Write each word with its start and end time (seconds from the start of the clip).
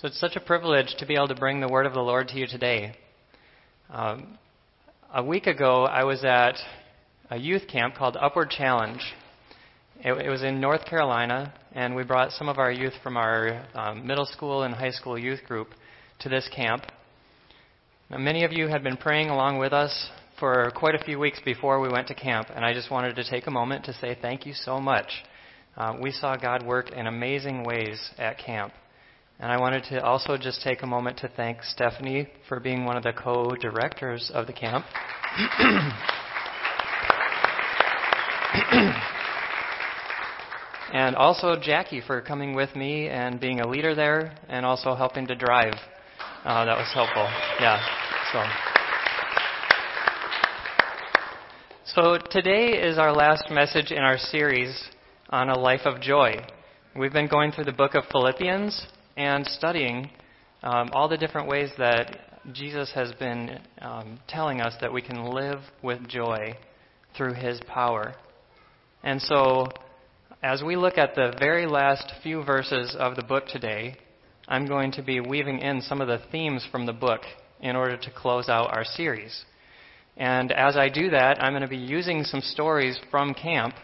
So 0.00 0.06
it's 0.06 0.18
such 0.18 0.34
a 0.34 0.40
privilege 0.40 0.94
to 1.00 1.04
be 1.04 1.14
able 1.14 1.28
to 1.28 1.34
bring 1.34 1.60
the 1.60 1.68
word 1.68 1.84
of 1.84 1.92
the 1.92 2.00
Lord 2.00 2.28
to 2.28 2.38
you 2.38 2.46
today. 2.46 2.94
Um, 3.90 4.38
a 5.12 5.22
week 5.22 5.46
ago, 5.46 5.84
I 5.84 6.04
was 6.04 6.24
at 6.24 6.54
a 7.28 7.36
youth 7.36 7.68
camp 7.68 7.96
called 7.96 8.16
Upward 8.18 8.48
Challenge. 8.48 9.02
It, 9.98 10.12
it, 10.24 10.30
was 10.30 10.42
in 10.42 10.58
North 10.58 10.86
Carolina, 10.86 11.52
and 11.72 11.94
we 11.94 12.02
brought 12.02 12.32
some 12.32 12.48
of 12.48 12.56
our 12.56 12.72
youth 12.72 12.94
from 13.02 13.18
our 13.18 13.66
um, 13.74 14.06
middle 14.06 14.24
school 14.24 14.62
and 14.62 14.72
high 14.74 14.90
school 14.90 15.18
youth 15.18 15.40
group 15.46 15.68
to 16.20 16.30
this 16.30 16.48
camp. 16.56 16.84
Now, 18.08 18.16
many 18.16 18.44
of 18.44 18.54
you 18.54 18.68
had 18.68 18.82
been 18.82 18.96
praying 18.96 19.28
along 19.28 19.58
with 19.58 19.74
us 19.74 20.08
for 20.38 20.72
quite 20.74 20.94
a 20.94 21.04
few 21.04 21.18
weeks 21.18 21.40
before 21.44 21.78
we 21.78 21.90
went 21.90 22.08
to 22.08 22.14
camp, 22.14 22.48
and 22.54 22.64
I 22.64 22.72
just 22.72 22.90
wanted 22.90 23.16
to 23.16 23.28
take 23.28 23.48
a 23.48 23.50
moment 23.50 23.84
to 23.84 23.92
say 23.92 24.16
thank 24.22 24.46
you 24.46 24.54
so 24.54 24.80
much. 24.80 25.10
Uh, 25.76 25.98
we 26.00 26.10
saw 26.10 26.36
God 26.36 26.64
work 26.64 26.90
in 26.90 27.06
amazing 27.06 27.64
ways 27.64 28.00
at 28.16 28.38
camp. 28.38 28.72
And 29.40 29.50
I 29.50 29.58
wanted 29.58 29.82
to 29.84 30.04
also 30.04 30.36
just 30.36 30.60
take 30.60 30.82
a 30.82 30.86
moment 30.86 31.16
to 31.18 31.28
thank 31.34 31.62
Stephanie 31.62 32.28
for 32.46 32.60
being 32.60 32.84
one 32.84 32.98
of 32.98 33.02
the 33.02 33.14
co 33.14 33.48
directors 33.58 34.30
of 34.34 34.46
the 34.46 34.52
camp. 34.52 34.84
and 40.92 41.16
also 41.16 41.56
Jackie 41.58 42.02
for 42.06 42.20
coming 42.20 42.54
with 42.54 42.76
me 42.76 43.08
and 43.08 43.40
being 43.40 43.60
a 43.60 43.66
leader 43.66 43.94
there 43.94 44.36
and 44.50 44.66
also 44.66 44.94
helping 44.94 45.26
to 45.28 45.34
drive. 45.34 45.72
Uh, 46.44 46.66
that 46.66 46.76
was 46.76 46.90
helpful. 46.92 47.26
Yeah. 47.60 47.80
So. 48.32 48.44
So 51.94 52.18
today 52.30 52.72
is 52.72 52.98
our 52.98 53.14
last 53.14 53.50
message 53.50 53.90
in 53.90 54.02
our 54.02 54.18
series 54.18 54.90
on 55.30 55.48
a 55.48 55.58
life 55.58 55.86
of 55.86 56.02
joy. 56.02 56.44
We've 56.94 57.14
been 57.14 57.26
going 57.26 57.52
through 57.52 57.64
the 57.64 57.72
book 57.72 57.94
of 57.94 58.04
Philippians 58.12 58.86
and 59.16 59.46
studying 59.46 60.10
um, 60.62 60.90
all 60.92 61.08
the 61.08 61.16
different 61.16 61.48
ways 61.48 61.70
that 61.78 62.42
Jesus 62.52 62.90
has 62.94 63.12
been 63.14 63.60
um, 63.80 64.18
telling 64.28 64.60
us 64.60 64.74
that 64.80 64.92
we 64.92 65.02
can 65.02 65.24
live 65.24 65.60
with 65.82 66.06
joy 66.08 66.56
through 67.16 67.34
his 67.34 67.60
power. 67.66 68.14
And 69.02 69.20
so, 69.20 69.68
as 70.42 70.62
we 70.62 70.76
look 70.76 70.96
at 70.96 71.14
the 71.14 71.34
very 71.38 71.66
last 71.66 72.12
few 72.22 72.42
verses 72.42 72.96
of 72.98 73.16
the 73.16 73.22
book 73.22 73.46
today, 73.46 73.96
I'm 74.48 74.66
going 74.66 74.92
to 74.92 75.02
be 75.02 75.20
weaving 75.20 75.58
in 75.58 75.80
some 75.82 76.00
of 76.00 76.08
the 76.08 76.20
themes 76.30 76.66
from 76.70 76.86
the 76.86 76.92
book 76.92 77.20
in 77.60 77.76
order 77.76 77.96
to 77.96 78.10
close 78.10 78.48
out 78.48 78.74
our 78.74 78.84
series. 78.84 79.44
And 80.16 80.50
as 80.52 80.76
I 80.76 80.88
do 80.88 81.10
that, 81.10 81.42
I'm 81.42 81.52
going 81.52 81.62
to 81.62 81.68
be 81.68 81.76
using 81.76 82.24
some 82.24 82.40
stories 82.40 82.98
from 83.10 83.34
camp 83.34 83.74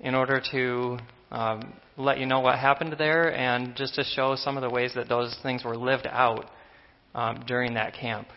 in 0.00 0.14
order 0.14 0.40
to 0.52 0.98
um, 1.30 1.72
let 2.00 2.18
you 2.18 2.26
know 2.26 2.40
what 2.40 2.58
happened 2.58 2.94
there 2.98 3.34
and 3.34 3.76
just 3.76 3.94
to 3.94 4.04
show 4.04 4.34
some 4.36 4.56
of 4.56 4.62
the 4.62 4.70
ways 4.70 4.92
that 4.94 5.08
those 5.08 5.36
things 5.42 5.64
were 5.64 5.76
lived 5.76 6.06
out 6.10 6.50
um, 7.14 7.44
during 7.46 7.74
that 7.74 7.94
camp. 7.94 8.28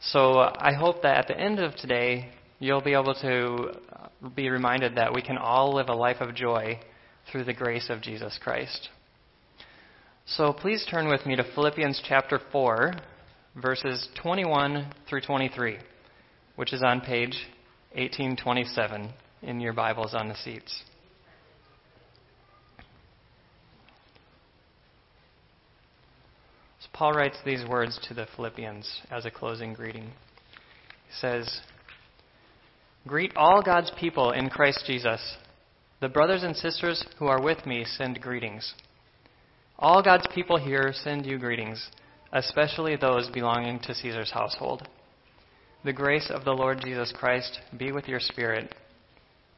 So 0.00 0.38
I 0.38 0.72
hope 0.72 1.02
that 1.02 1.16
at 1.16 1.28
the 1.28 1.38
end 1.38 1.60
of 1.60 1.74
today, 1.76 2.28
you'll 2.58 2.82
be 2.82 2.94
able 2.94 3.14
to 3.14 3.72
uh, 3.92 4.28
be 4.34 4.50
reminded 4.50 4.96
that 4.96 5.14
we 5.14 5.22
can 5.22 5.38
all 5.38 5.74
live 5.74 5.88
a 5.88 5.94
life 5.94 6.20
of 6.20 6.34
joy 6.34 6.78
through 7.30 7.44
the 7.44 7.54
grace 7.54 7.88
of 7.88 8.02
Jesus 8.02 8.38
Christ. 8.42 8.88
So 10.26 10.52
please 10.52 10.86
turn 10.90 11.08
with 11.08 11.24
me 11.26 11.36
to 11.36 11.44
Philippians 11.54 12.02
chapter 12.06 12.40
4, 12.50 12.94
verses 13.60 14.08
21 14.20 14.92
through 15.08 15.20
23, 15.22 15.78
which 16.56 16.72
is 16.72 16.82
on 16.82 17.00
page 17.00 17.46
1827 17.94 19.10
in 19.42 19.60
your 19.60 19.72
Bibles 19.72 20.14
on 20.14 20.28
the 20.28 20.36
seats. 20.36 20.82
Paul 27.02 27.14
writes 27.14 27.38
these 27.44 27.66
words 27.68 27.98
to 28.06 28.14
the 28.14 28.28
Philippians 28.36 29.00
as 29.10 29.24
a 29.24 29.30
closing 29.32 29.72
greeting. 29.72 30.04
He 30.04 31.12
says, 31.20 31.62
Greet 33.08 33.32
all 33.34 33.60
God's 33.60 33.90
people 33.98 34.30
in 34.30 34.48
Christ 34.48 34.84
Jesus. 34.86 35.36
The 36.00 36.08
brothers 36.08 36.44
and 36.44 36.54
sisters 36.54 37.04
who 37.18 37.26
are 37.26 37.42
with 37.42 37.66
me 37.66 37.84
send 37.84 38.20
greetings. 38.20 38.74
All 39.80 40.00
God's 40.00 40.28
people 40.32 40.58
here 40.58 40.92
send 40.94 41.26
you 41.26 41.40
greetings, 41.40 41.84
especially 42.32 42.94
those 42.94 43.28
belonging 43.30 43.80
to 43.80 43.96
Caesar's 43.96 44.30
household. 44.30 44.86
The 45.84 45.92
grace 45.92 46.30
of 46.32 46.44
the 46.44 46.52
Lord 46.52 46.82
Jesus 46.84 47.12
Christ 47.18 47.58
be 47.76 47.90
with 47.90 48.06
your 48.06 48.20
spirit. 48.20 48.72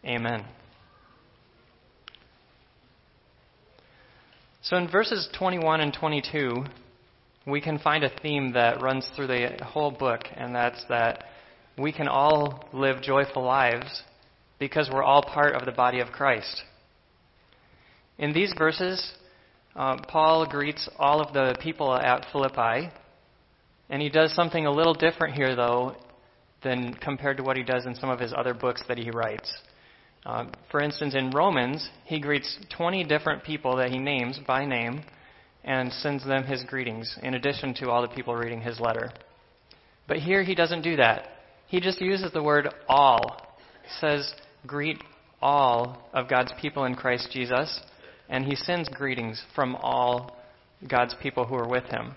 Amen. 0.03 0.47
So 4.63 4.79
in 4.79 4.91
verses 4.91 5.29
21 5.37 5.83
and 5.83 5.93
22, 5.93 6.65
we 7.47 7.60
can 7.60 7.78
find 7.78 8.05
a 8.05 8.10
theme 8.22 8.53
that 8.53 8.81
runs 8.81 9.09
through 9.15 9.27
the 9.27 9.59
whole 9.62 9.91
book, 9.91 10.22
and 10.34 10.55
that's 10.55 10.82
that 10.88 11.25
we 11.78 11.93
can 11.93 12.09
all 12.09 12.69
live 12.72 13.03
joyful 13.03 13.43
lives 13.43 14.03
because 14.59 14.88
we're 14.93 15.03
all 15.03 15.22
part 15.22 15.55
of 15.55 15.66
the 15.66 15.72
body 15.72 16.00
of 16.00 16.09
Christ. 16.09 16.62
In 18.19 18.32
these 18.32 18.55
verses, 18.56 19.12
uh, 19.77 19.97
Paul 20.09 20.47
greets 20.47 20.88
all 20.99 21.21
of 21.21 21.34
the 21.34 21.56
people 21.60 21.93
at 21.94 22.27
Philippi, 22.32 22.91
and 23.91 24.00
he 24.00 24.09
does 24.09 24.34
something 24.34 24.65
a 24.66 24.71
little 24.71 24.94
different 24.94 25.34
here, 25.34 25.55
though, 25.55 25.97
than 26.62 26.94
compared 26.94 27.37
to 27.37 27.43
what 27.43 27.56
he 27.56 27.62
does 27.62 27.84
in 27.84 27.94
some 27.97 28.09
of 28.09 28.21
his 28.21 28.32
other 28.34 28.55
books 28.55 28.82
that 28.88 28.97
he 28.97 29.11
writes. 29.11 29.53
Uh, 30.25 30.47
for 30.71 30.81
instance, 30.81 31.15
in 31.15 31.31
Romans, 31.31 31.87
he 32.05 32.19
greets 32.19 32.56
20 32.75 33.05
different 33.05 33.44
people 33.44 33.76
that 33.76 33.91
he 33.91 33.99
names 33.99 34.41
by 34.47 34.65
name 34.65 35.03
and 35.65 35.93
sends 35.93 36.25
them 36.25 36.45
his 36.45 36.63
greetings, 36.65 37.19
in 37.23 37.35
addition 37.35 37.75
to 37.75 37.91
all 37.91 38.03
the 38.03 38.15
people 38.15 38.35
reading 38.35 38.61
his 38.61 38.79
letter. 38.81 39.11
But 40.07 40.19
here 40.19 40.43
he 40.43 40.55
doesn't 40.55 40.83
do 40.83 40.97
that. 40.97 41.29
He 41.67 41.81
just 41.81 42.01
uses 42.01 42.33
the 42.33 42.43
word 42.43 42.69
all. 42.89 43.57
Says, 44.01 44.33
Greet 44.67 44.99
all 45.41 46.09
of 46.13 46.29
God's 46.29 46.53
people 46.61 46.85
in 46.85 46.95
Christ 46.95 47.29
Jesus, 47.33 47.81
and 48.29 48.45
he 48.45 48.57
sends 48.57 48.89
greetings 48.89 49.43
from 49.55 49.77
all 49.77 50.37
God's 50.89 51.15
people 51.23 51.45
who 51.45 51.55
are 51.55 51.69
with 51.69 51.85
him. 51.85 52.15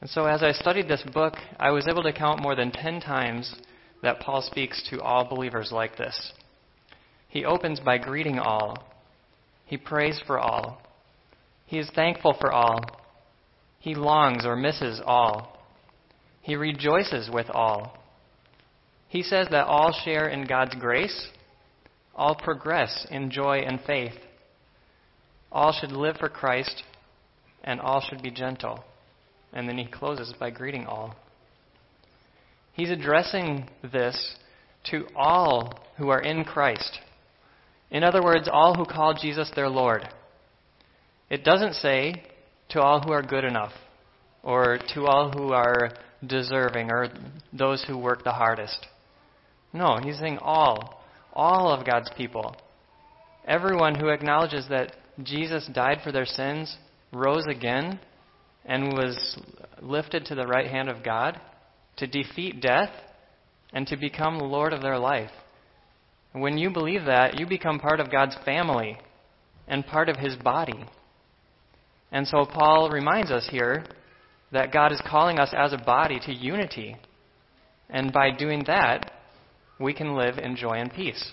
And 0.00 0.08
so 0.08 0.24
as 0.24 0.42
I 0.42 0.52
studied 0.52 0.88
this 0.88 1.04
book, 1.12 1.34
I 1.58 1.70
was 1.70 1.86
able 1.88 2.02
to 2.02 2.12
count 2.12 2.42
more 2.42 2.54
than 2.54 2.70
10 2.70 3.00
times 3.00 3.54
that 4.02 4.20
Paul 4.20 4.42
speaks 4.42 4.88
to 4.90 5.00
all 5.00 5.28
believers 5.28 5.70
like 5.72 5.96
this. 5.96 6.32
He 7.28 7.44
opens 7.44 7.80
by 7.80 7.98
greeting 7.98 8.38
all. 8.38 8.78
He 9.66 9.76
prays 9.76 10.20
for 10.26 10.38
all. 10.38 10.82
He 11.70 11.78
is 11.78 11.88
thankful 11.94 12.34
for 12.40 12.50
all. 12.50 12.80
He 13.78 13.94
longs 13.94 14.44
or 14.44 14.56
misses 14.56 15.00
all. 15.06 15.56
He 16.42 16.56
rejoices 16.56 17.30
with 17.32 17.48
all. 17.48 17.96
He 19.06 19.22
says 19.22 19.46
that 19.52 19.68
all 19.68 19.92
share 20.04 20.28
in 20.28 20.46
God's 20.46 20.74
grace, 20.74 21.28
all 22.12 22.34
progress 22.34 23.06
in 23.12 23.30
joy 23.30 23.58
and 23.58 23.78
faith. 23.86 24.14
All 25.52 25.72
should 25.72 25.92
live 25.92 26.16
for 26.16 26.28
Christ, 26.28 26.82
and 27.62 27.80
all 27.80 28.00
should 28.00 28.20
be 28.20 28.32
gentle. 28.32 28.82
And 29.52 29.68
then 29.68 29.78
he 29.78 29.86
closes 29.86 30.34
by 30.40 30.50
greeting 30.50 30.86
all. 30.86 31.14
He's 32.72 32.90
addressing 32.90 33.70
this 33.92 34.34
to 34.90 35.06
all 35.14 35.84
who 35.98 36.08
are 36.08 36.20
in 36.20 36.42
Christ. 36.42 36.98
In 37.92 38.02
other 38.02 38.24
words, 38.24 38.48
all 38.52 38.74
who 38.74 38.84
call 38.84 39.14
Jesus 39.14 39.52
their 39.54 39.68
Lord. 39.68 40.08
It 41.30 41.44
doesn't 41.44 41.74
say 41.74 42.24
to 42.70 42.82
all 42.82 43.00
who 43.00 43.12
are 43.12 43.22
good 43.22 43.44
enough, 43.44 43.72
or 44.42 44.78
to 44.94 45.06
all 45.06 45.30
who 45.30 45.52
are 45.52 45.90
deserving, 46.26 46.90
or 46.90 47.08
those 47.52 47.84
who 47.86 47.96
work 47.96 48.24
the 48.24 48.32
hardest. 48.32 48.86
No, 49.72 49.98
he's 50.02 50.18
saying 50.18 50.38
all. 50.42 51.04
All 51.32 51.70
of 51.70 51.86
God's 51.86 52.10
people. 52.16 52.56
Everyone 53.46 53.94
who 53.94 54.08
acknowledges 54.08 54.66
that 54.68 54.96
Jesus 55.22 55.68
died 55.72 55.98
for 56.02 56.12
their 56.12 56.26
sins, 56.26 56.76
rose 57.12 57.46
again, 57.46 58.00
and 58.64 58.92
was 58.92 59.38
lifted 59.80 60.26
to 60.26 60.34
the 60.34 60.46
right 60.46 60.66
hand 60.66 60.88
of 60.88 61.04
God 61.04 61.40
to 61.96 62.06
defeat 62.06 62.60
death 62.60 62.90
and 63.72 63.86
to 63.86 63.96
become 63.96 64.38
Lord 64.38 64.72
of 64.72 64.82
their 64.82 64.98
life. 64.98 65.30
When 66.32 66.58
you 66.58 66.70
believe 66.70 67.04
that, 67.06 67.38
you 67.38 67.46
become 67.46 67.78
part 67.78 68.00
of 68.00 68.10
God's 68.10 68.36
family 68.44 68.98
and 69.68 69.86
part 69.86 70.08
of 70.08 70.16
His 70.16 70.36
body. 70.36 70.84
And 72.12 72.26
so 72.26 72.44
Paul 72.44 72.90
reminds 72.90 73.30
us 73.30 73.48
here 73.50 73.84
that 74.52 74.72
God 74.72 74.92
is 74.92 75.00
calling 75.06 75.38
us 75.38 75.52
as 75.56 75.72
a 75.72 75.78
body 75.78 76.18
to 76.26 76.32
unity. 76.32 76.96
And 77.88 78.12
by 78.12 78.30
doing 78.30 78.64
that, 78.66 79.12
we 79.78 79.94
can 79.94 80.14
live 80.14 80.38
in 80.38 80.56
joy 80.56 80.74
and 80.74 80.92
peace. 80.92 81.32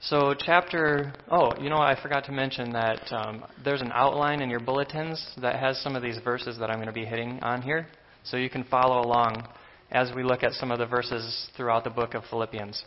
So, 0.00 0.34
chapter. 0.38 1.12
Oh, 1.30 1.52
you 1.60 1.70
know, 1.70 1.78
I 1.78 2.00
forgot 2.00 2.24
to 2.26 2.32
mention 2.32 2.72
that 2.72 3.12
um, 3.12 3.44
there's 3.64 3.80
an 3.80 3.90
outline 3.94 4.42
in 4.42 4.50
your 4.50 4.60
bulletins 4.60 5.24
that 5.40 5.58
has 5.58 5.80
some 5.80 5.96
of 5.96 6.02
these 6.02 6.18
verses 6.22 6.58
that 6.58 6.70
I'm 6.70 6.76
going 6.76 6.86
to 6.86 6.92
be 6.92 7.04
hitting 7.04 7.38
on 7.42 7.62
here. 7.62 7.86
So 8.24 8.36
you 8.36 8.50
can 8.50 8.64
follow 8.64 9.00
along 9.00 9.48
as 9.90 10.12
we 10.14 10.22
look 10.22 10.42
at 10.42 10.52
some 10.52 10.70
of 10.70 10.78
the 10.78 10.86
verses 10.86 11.48
throughout 11.56 11.84
the 11.84 11.90
book 11.90 12.14
of 12.14 12.24
Philippians. 12.28 12.84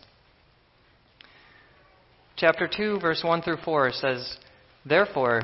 Chapter 2.35 2.69
2, 2.73 2.99
verse 2.99 3.21
1 3.23 3.41
through 3.41 3.57
4 3.65 3.91
says, 3.91 4.37
Therefore, 4.85 5.43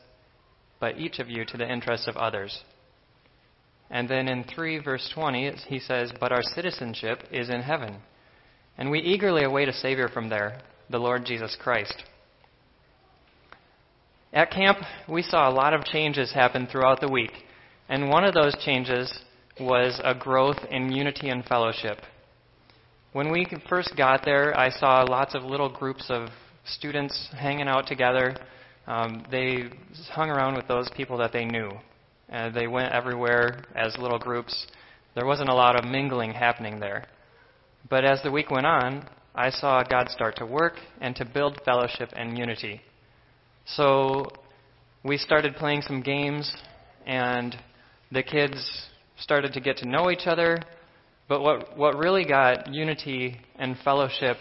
but 0.81 0.97
each 0.97 1.19
of 1.19 1.29
you 1.29 1.45
to 1.45 1.55
the 1.55 1.71
interests 1.71 2.07
of 2.07 2.17
others. 2.17 2.63
And 3.89 4.09
then 4.09 4.27
in 4.27 4.43
3 4.43 4.79
verse 4.79 5.09
20, 5.13 5.51
he 5.67 5.79
says, 5.79 6.11
But 6.19 6.33
our 6.33 6.43
citizenship 6.43 7.23
is 7.31 7.49
in 7.49 7.61
heaven, 7.61 7.97
and 8.77 8.91
we 8.91 8.99
eagerly 8.99 9.43
await 9.43 9.69
a 9.69 9.73
Savior 9.73 10.09
from 10.09 10.27
there, 10.27 10.61
the 10.89 10.97
Lord 10.97 11.25
Jesus 11.25 11.55
Christ. 11.61 12.03
At 14.33 14.51
camp, 14.51 14.79
we 15.09 15.21
saw 15.21 15.49
a 15.49 15.53
lot 15.53 15.73
of 15.73 15.83
changes 15.85 16.33
happen 16.33 16.67
throughout 16.67 17.01
the 17.01 17.11
week, 17.11 17.31
and 17.89 18.09
one 18.09 18.23
of 18.23 18.33
those 18.33 18.55
changes 18.63 19.13
was 19.59 19.99
a 20.03 20.15
growth 20.15 20.57
in 20.69 20.91
unity 20.91 21.29
and 21.29 21.43
fellowship. 21.45 21.97
When 23.13 23.29
we 23.29 23.45
first 23.67 23.93
got 23.97 24.23
there, 24.23 24.57
I 24.57 24.69
saw 24.69 25.03
lots 25.03 25.35
of 25.35 25.43
little 25.43 25.69
groups 25.69 26.05
of 26.09 26.29
students 26.65 27.27
hanging 27.37 27.67
out 27.67 27.87
together. 27.87 28.37
Um, 28.91 29.23
they 29.31 29.69
hung 30.09 30.29
around 30.29 30.55
with 30.55 30.67
those 30.67 30.89
people 30.97 31.17
that 31.19 31.31
they 31.31 31.45
knew. 31.45 31.71
Uh, 32.29 32.49
they 32.49 32.67
went 32.67 32.91
everywhere 32.91 33.63
as 33.73 33.97
little 33.97 34.19
groups. 34.19 34.67
There 35.15 35.25
wasn't 35.25 35.47
a 35.47 35.53
lot 35.53 35.77
of 35.77 35.89
mingling 35.89 36.33
happening 36.33 36.77
there. 36.81 37.05
But 37.89 38.03
as 38.03 38.21
the 38.21 38.31
week 38.31 38.51
went 38.51 38.65
on, 38.65 39.07
I 39.33 39.49
saw 39.49 39.81
God 39.81 40.09
start 40.09 40.35
to 40.37 40.45
work 40.45 40.73
and 40.99 41.15
to 41.15 41.23
build 41.23 41.61
fellowship 41.63 42.09
and 42.17 42.37
unity. 42.37 42.81
So 43.65 44.27
we 45.05 45.15
started 45.15 45.55
playing 45.55 45.83
some 45.83 46.01
games, 46.01 46.53
and 47.05 47.55
the 48.11 48.23
kids 48.23 48.87
started 49.21 49.53
to 49.53 49.61
get 49.61 49.77
to 49.77 49.87
know 49.87 50.11
each 50.11 50.27
other. 50.27 50.59
But 51.29 51.39
what, 51.39 51.77
what 51.77 51.95
really 51.95 52.25
got 52.25 52.73
unity 52.73 53.39
and 53.55 53.77
fellowship 53.85 54.35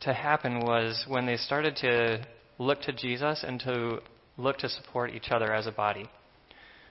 to 0.00 0.14
happen 0.14 0.60
was 0.60 1.04
when 1.06 1.26
they 1.26 1.36
started 1.36 1.76
to 1.82 2.26
look 2.58 2.82
to 2.82 2.92
Jesus 2.92 3.44
and 3.46 3.60
to 3.60 4.00
look 4.36 4.58
to 4.58 4.68
support 4.68 5.14
each 5.14 5.30
other 5.30 5.52
as 5.52 5.66
a 5.66 5.72
body. 5.72 6.06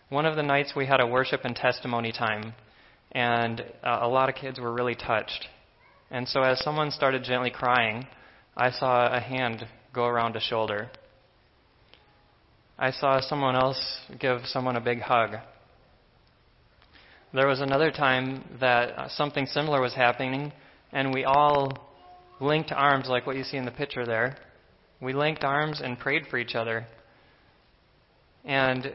One 0.10 0.26
of 0.26 0.36
the 0.36 0.44
nights 0.44 0.74
we 0.76 0.86
had 0.86 1.02
a 1.02 1.08
worship 1.08 1.42
and 1.44 1.56
testimony 1.56 2.12
time, 2.12 2.54
and 3.12 3.62
uh, 3.84 4.00
a 4.02 4.08
lot 4.08 4.30
of 4.30 4.36
kids 4.36 4.60
were 4.60 4.74
really 4.74 4.96
touched. 4.96 5.48
And 6.10 6.28
so 6.28 6.42
as 6.42 6.64
someone 6.64 6.92
started 6.92 7.24
gently 7.24 7.52
crying, 7.52 8.08
I 8.56 8.72
saw 8.72 9.14
a 9.14 9.20
hand 9.20 9.68
go 9.94 10.06
around 10.06 10.36
a 10.36 10.40
shoulder. 10.40 10.90
I 12.80 12.92
saw 12.92 13.20
someone 13.20 13.56
else 13.56 14.00
give 14.20 14.42
someone 14.46 14.76
a 14.78 14.82
big 14.82 15.02
hug. 15.02 15.36
There 17.34 17.48
was 17.48 17.60
another 17.60 17.92
time 17.92 18.44
that 18.62 18.98
uh, 18.98 19.10
something 19.10 19.46
similar 19.48 19.82
was 19.82 19.94
happening, 19.94 20.54
and 20.94 21.14
we 21.14 21.26
all 21.26 21.72
linked 22.40 22.72
arms, 22.72 23.08
like 23.10 23.28
what 23.28 23.36
you 23.36 23.44
see 23.44 23.58
in 23.58 23.66
the 23.66 23.72
picture 23.72 24.06
there. 24.06 24.38
We 25.02 25.14
linked 25.14 25.44
arms 25.44 25.82
and 25.84 26.00
prayed 26.00 26.24
for 26.30 26.38
each 26.38 26.56
other. 26.56 26.88
And 28.44 28.94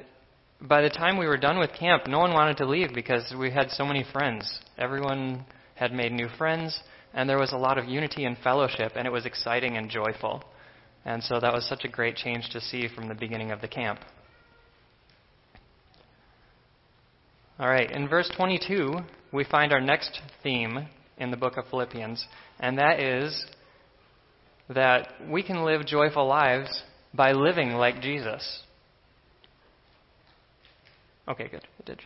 by 0.60 0.82
the 0.82 0.90
time 0.90 1.18
we 1.18 1.26
were 1.26 1.36
done 1.36 1.58
with 1.58 1.72
camp, 1.72 2.06
no 2.06 2.18
one 2.18 2.32
wanted 2.32 2.56
to 2.58 2.66
leave 2.66 2.90
because 2.94 3.34
we 3.38 3.50
had 3.50 3.70
so 3.70 3.84
many 3.84 4.04
friends. 4.12 4.60
Everyone 4.78 5.44
had 5.74 5.92
made 5.92 6.12
new 6.12 6.28
friends, 6.38 6.78
and 7.14 7.28
there 7.28 7.38
was 7.38 7.52
a 7.52 7.56
lot 7.56 7.78
of 7.78 7.86
unity 7.86 8.24
and 8.24 8.36
fellowship, 8.38 8.92
and 8.96 9.06
it 9.06 9.12
was 9.12 9.26
exciting 9.26 9.76
and 9.76 9.90
joyful. 9.90 10.42
And 11.04 11.22
so 11.22 11.40
that 11.40 11.52
was 11.52 11.68
such 11.68 11.84
a 11.84 11.88
great 11.88 12.16
change 12.16 12.48
to 12.50 12.60
see 12.60 12.88
from 12.94 13.08
the 13.08 13.14
beginning 13.14 13.50
of 13.50 13.60
the 13.60 13.68
camp. 13.68 14.00
All 17.58 17.68
right, 17.68 17.90
in 17.90 18.08
verse 18.08 18.30
22, 18.36 18.94
we 19.32 19.44
find 19.44 19.72
our 19.72 19.80
next 19.80 20.20
theme 20.42 20.88
in 21.18 21.30
the 21.30 21.36
book 21.36 21.56
of 21.56 21.66
Philippians, 21.68 22.26
and 22.60 22.78
that 22.78 23.00
is 23.00 23.44
that 24.74 25.08
we 25.28 25.42
can 25.42 25.64
live 25.64 25.86
joyful 25.86 26.26
lives 26.26 26.82
by 27.14 27.32
living 27.32 27.72
like 27.72 28.00
Jesus. 28.00 28.62
Okay, 31.28 31.48
good. 31.48 31.66
It 31.78 31.84
did. 31.86 32.00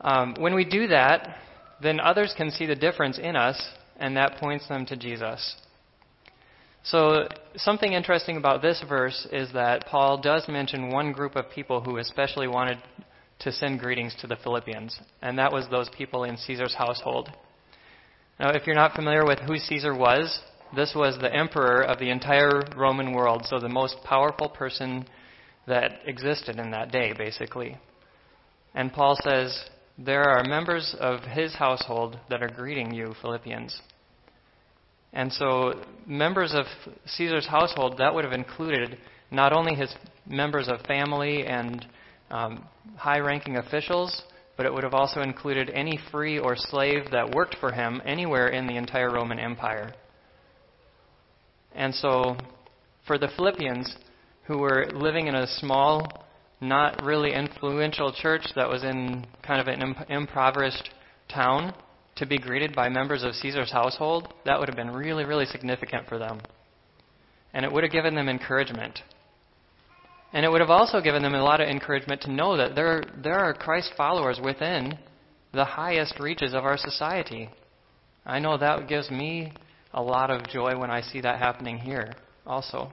Um, 0.00 0.34
when 0.38 0.54
we 0.54 0.64
do 0.64 0.88
that, 0.88 1.38
then 1.82 2.00
others 2.00 2.34
can 2.36 2.50
see 2.50 2.66
the 2.66 2.74
difference 2.74 3.18
in 3.18 3.36
us, 3.36 3.60
and 3.96 4.16
that 4.16 4.36
points 4.38 4.68
them 4.68 4.86
to 4.86 4.96
Jesus. 4.96 5.56
So, 6.84 7.26
something 7.56 7.92
interesting 7.92 8.36
about 8.36 8.62
this 8.62 8.82
verse 8.88 9.26
is 9.32 9.52
that 9.52 9.86
Paul 9.86 10.20
does 10.20 10.46
mention 10.48 10.90
one 10.90 11.12
group 11.12 11.36
of 11.36 11.50
people 11.50 11.80
who 11.80 11.98
especially 11.98 12.48
wanted 12.48 12.78
to 13.40 13.52
send 13.52 13.80
greetings 13.80 14.16
to 14.20 14.26
the 14.26 14.36
Philippians, 14.36 14.98
and 15.22 15.38
that 15.38 15.52
was 15.52 15.66
those 15.70 15.90
people 15.96 16.24
in 16.24 16.36
Caesar's 16.36 16.74
household. 16.74 17.30
Now, 18.40 18.50
if 18.50 18.66
you're 18.66 18.76
not 18.76 18.94
familiar 18.94 19.24
with 19.24 19.40
who 19.40 19.56
Caesar 19.56 19.96
was, 19.96 20.40
this 20.74 20.92
was 20.94 21.18
the 21.18 21.34
emperor 21.34 21.82
of 21.82 21.98
the 21.98 22.10
entire 22.10 22.62
Roman 22.76 23.12
world, 23.12 23.46
so 23.46 23.58
the 23.58 23.68
most 23.68 23.96
powerful 24.04 24.48
person 24.48 25.06
that 25.66 26.00
existed 26.06 26.58
in 26.58 26.70
that 26.70 26.90
day, 26.90 27.12
basically. 27.16 27.76
And 28.74 28.92
Paul 28.92 29.18
says, 29.22 29.58
There 29.98 30.24
are 30.24 30.44
members 30.44 30.94
of 30.98 31.20
his 31.22 31.54
household 31.54 32.18
that 32.30 32.42
are 32.42 32.48
greeting 32.48 32.92
you, 32.92 33.14
Philippians. 33.22 33.80
And 35.12 35.32
so, 35.32 35.82
members 36.06 36.52
of 36.54 36.66
Caesar's 37.06 37.46
household, 37.46 37.96
that 37.98 38.14
would 38.14 38.24
have 38.24 38.34
included 38.34 38.98
not 39.30 39.52
only 39.52 39.74
his 39.74 39.94
members 40.26 40.68
of 40.68 40.80
family 40.82 41.46
and 41.46 41.86
um, 42.30 42.64
high 42.96 43.18
ranking 43.18 43.56
officials, 43.56 44.22
but 44.56 44.66
it 44.66 44.72
would 44.72 44.84
have 44.84 44.94
also 44.94 45.22
included 45.22 45.70
any 45.70 45.98
free 46.10 46.38
or 46.38 46.56
slave 46.56 47.10
that 47.12 47.30
worked 47.30 47.56
for 47.60 47.72
him 47.72 48.02
anywhere 48.04 48.48
in 48.48 48.66
the 48.66 48.76
entire 48.76 49.10
Roman 49.10 49.38
Empire. 49.38 49.94
And 51.74 51.94
so, 51.94 52.36
for 53.06 53.18
the 53.18 53.28
Philippians, 53.36 53.96
who 54.44 54.58
were 54.58 54.86
living 54.94 55.26
in 55.26 55.34
a 55.34 55.46
small, 55.46 56.26
not 56.60 57.02
really 57.02 57.32
influential 57.32 58.12
church 58.12 58.42
that 58.56 58.68
was 58.68 58.82
in 58.82 59.26
kind 59.42 59.60
of 59.60 59.68
an 59.68 59.94
impoverished 60.08 60.90
town, 61.28 61.74
to 62.16 62.26
be 62.26 62.38
greeted 62.38 62.74
by 62.74 62.88
members 62.88 63.22
of 63.22 63.34
Caesar's 63.34 63.70
household, 63.70 64.34
that 64.44 64.58
would 64.58 64.68
have 64.68 64.76
been 64.76 64.90
really, 64.90 65.24
really 65.24 65.46
significant 65.46 66.08
for 66.08 66.18
them. 66.18 66.40
And 67.54 67.64
it 67.64 67.72
would 67.72 67.84
have 67.84 67.92
given 67.92 68.14
them 68.14 68.28
encouragement. 68.28 69.00
And 70.32 70.44
it 70.44 70.50
would 70.50 70.60
have 70.60 70.70
also 70.70 71.00
given 71.00 71.22
them 71.22 71.34
a 71.34 71.42
lot 71.42 71.60
of 71.60 71.68
encouragement 71.68 72.22
to 72.22 72.32
know 72.32 72.56
that 72.56 72.74
there, 72.74 73.02
there 73.22 73.38
are 73.38 73.54
Christ 73.54 73.92
followers 73.96 74.40
within 74.42 74.98
the 75.52 75.64
highest 75.64 76.18
reaches 76.20 76.54
of 76.54 76.64
our 76.64 76.76
society. 76.76 77.48
I 78.26 78.38
know 78.38 78.58
that 78.58 78.88
gives 78.88 79.10
me 79.10 79.52
a 79.92 80.02
lot 80.02 80.30
of 80.30 80.48
joy 80.48 80.78
when 80.78 80.90
I 80.90 81.00
see 81.00 81.20
that 81.20 81.38
happening 81.38 81.78
here 81.78 82.12
also. 82.46 82.92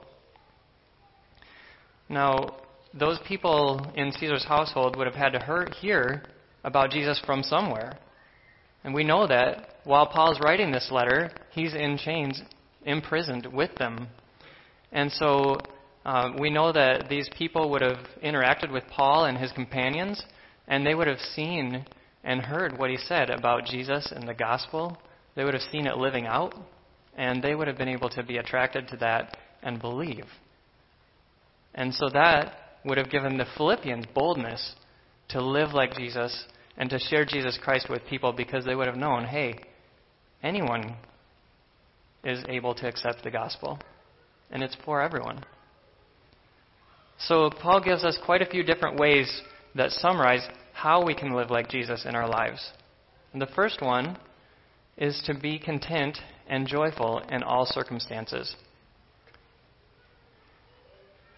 Now, 2.09 2.57
those 2.93 3.19
people 3.27 3.91
in 3.95 4.11
Caesar's 4.13 4.45
household 4.45 4.95
would 4.95 5.07
have 5.07 5.15
had 5.15 5.31
to 5.31 5.73
hear 5.81 6.23
about 6.63 6.91
Jesus 6.91 7.21
from 7.25 7.43
somewhere. 7.43 7.97
And 8.83 8.93
we 8.93 9.03
know 9.03 9.27
that 9.27 9.79
while 9.83 10.07
Paul's 10.07 10.39
writing 10.39 10.71
this 10.71 10.89
letter, 10.91 11.31
he's 11.51 11.73
in 11.73 11.97
chains, 11.97 12.41
imprisoned 12.85 13.47
with 13.51 13.73
them. 13.75 14.07
And 14.91 15.11
so 15.11 15.57
um, 16.05 16.37
we 16.39 16.49
know 16.49 16.71
that 16.71 17.09
these 17.09 17.29
people 17.37 17.69
would 17.71 17.81
have 17.81 17.99
interacted 18.23 18.71
with 18.71 18.83
Paul 18.87 19.25
and 19.25 19.37
his 19.37 19.51
companions, 19.51 20.23
and 20.67 20.85
they 20.85 20.95
would 20.95 21.07
have 21.07 21.19
seen 21.19 21.85
and 22.23 22.41
heard 22.41 22.77
what 22.77 22.89
he 22.89 22.97
said 22.97 23.29
about 23.29 23.65
Jesus 23.65 24.11
and 24.15 24.27
the 24.27 24.33
gospel. 24.33 24.97
They 25.35 25.43
would 25.43 25.53
have 25.53 25.63
seen 25.71 25.87
it 25.87 25.97
living 25.97 26.27
out, 26.27 26.53
and 27.15 27.41
they 27.41 27.55
would 27.55 27.67
have 27.67 27.77
been 27.77 27.87
able 27.87 28.09
to 28.09 28.23
be 28.23 28.37
attracted 28.37 28.87
to 28.89 28.97
that 28.97 29.37
and 29.63 29.81
believe. 29.81 30.25
And 31.73 31.93
so 31.93 32.09
that 32.13 32.55
would 32.85 32.97
have 32.97 33.09
given 33.09 33.37
the 33.37 33.47
Philippians 33.57 34.05
boldness 34.13 34.75
to 35.29 35.41
live 35.41 35.73
like 35.73 35.95
Jesus 35.95 36.45
and 36.77 36.89
to 36.89 36.99
share 36.99 37.25
Jesus 37.25 37.59
Christ 37.61 37.89
with 37.89 38.05
people 38.09 38.31
because 38.31 38.65
they 38.65 38.75
would 38.75 38.87
have 38.87 38.95
known 38.95 39.25
hey, 39.25 39.55
anyone 40.43 40.95
is 42.23 42.43
able 42.49 42.73
to 42.75 42.87
accept 42.87 43.23
the 43.23 43.31
gospel, 43.31 43.79
and 44.51 44.63
it's 44.63 44.75
for 44.83 45.01
everyone. 45.01 45.43
So, 47.19 47.49
Paul 47.61 47.81
gives 47.81 48.03
us 48.03 48.17
quite 48.25 48.41
a 48.41 48.45
few 48.45 48.63
different 48.63 48.99
ways 48.99 49.41
that 49.75 49.91
summarize 49.91 50.45
how 50.73 51.05
we 51.05 51.13
can 51.13 51.33
live 51.33 51.49
like 51.49 51.69
Jesus 51.69 52.05
in 52.05 52.15
our 52.15 52.27
lives. 52.27 52.71
And 53.31 53.41
the 53.41 53.47
first 53.47 53.81
one 53.81 54.17
is 54.97 55.21
to 55.25 55.33
be 55.33 55.59
content 55.59 56.17
and 56.47 56.67
joyful 56.67 57.19
in 57.29 57.43
all 57.43 57.65
circumstances. 57.65 58.55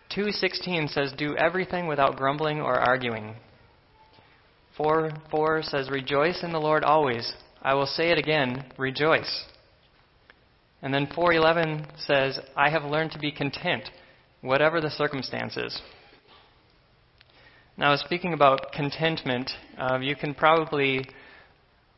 2:16 0.10 0.90
says 0.90 1.14
do 1.14 1.36
everything 1.36 1.88
without 1.88 2.16
grumbling 2.16 2.62
or 2.62 2.76
arguing. 2.76 3.36
4 4.76 5.12
4 5.30 5.64
says 5.64 5.90
rejoice 5.90 6.44
in 6.44 6.52
the 6.52 6.60
Lord 6.60 6.84
always. 6.84 7.34
I 7.62 7.74
will 7.74 7.86
say 7.86 8.12
it 8.12 8.18
again, 8.18 8.66
rejoice. 8.78 9.46
And 10.82 10.94
then 10.94 11.08
411 11.08 11.88
says, 11.98 12.40
I 12.56 12.70
have 12.70 12.84
learned 12.84 13.12
to 13.12 13.20
be 13.20 13.32
content, 13.32 13.90
whatever 14.42 14.80
the 14.80 14.92
circumstances. 14.92 15.82
Now, 17.76 17.96
speaking 17.96 18.34
about 18.34 18.72
contentment, 18.74 19.52
uh, 19.78 20.00
you 20.00 20.16
can 20.16 20.34
probably 20.34 21.06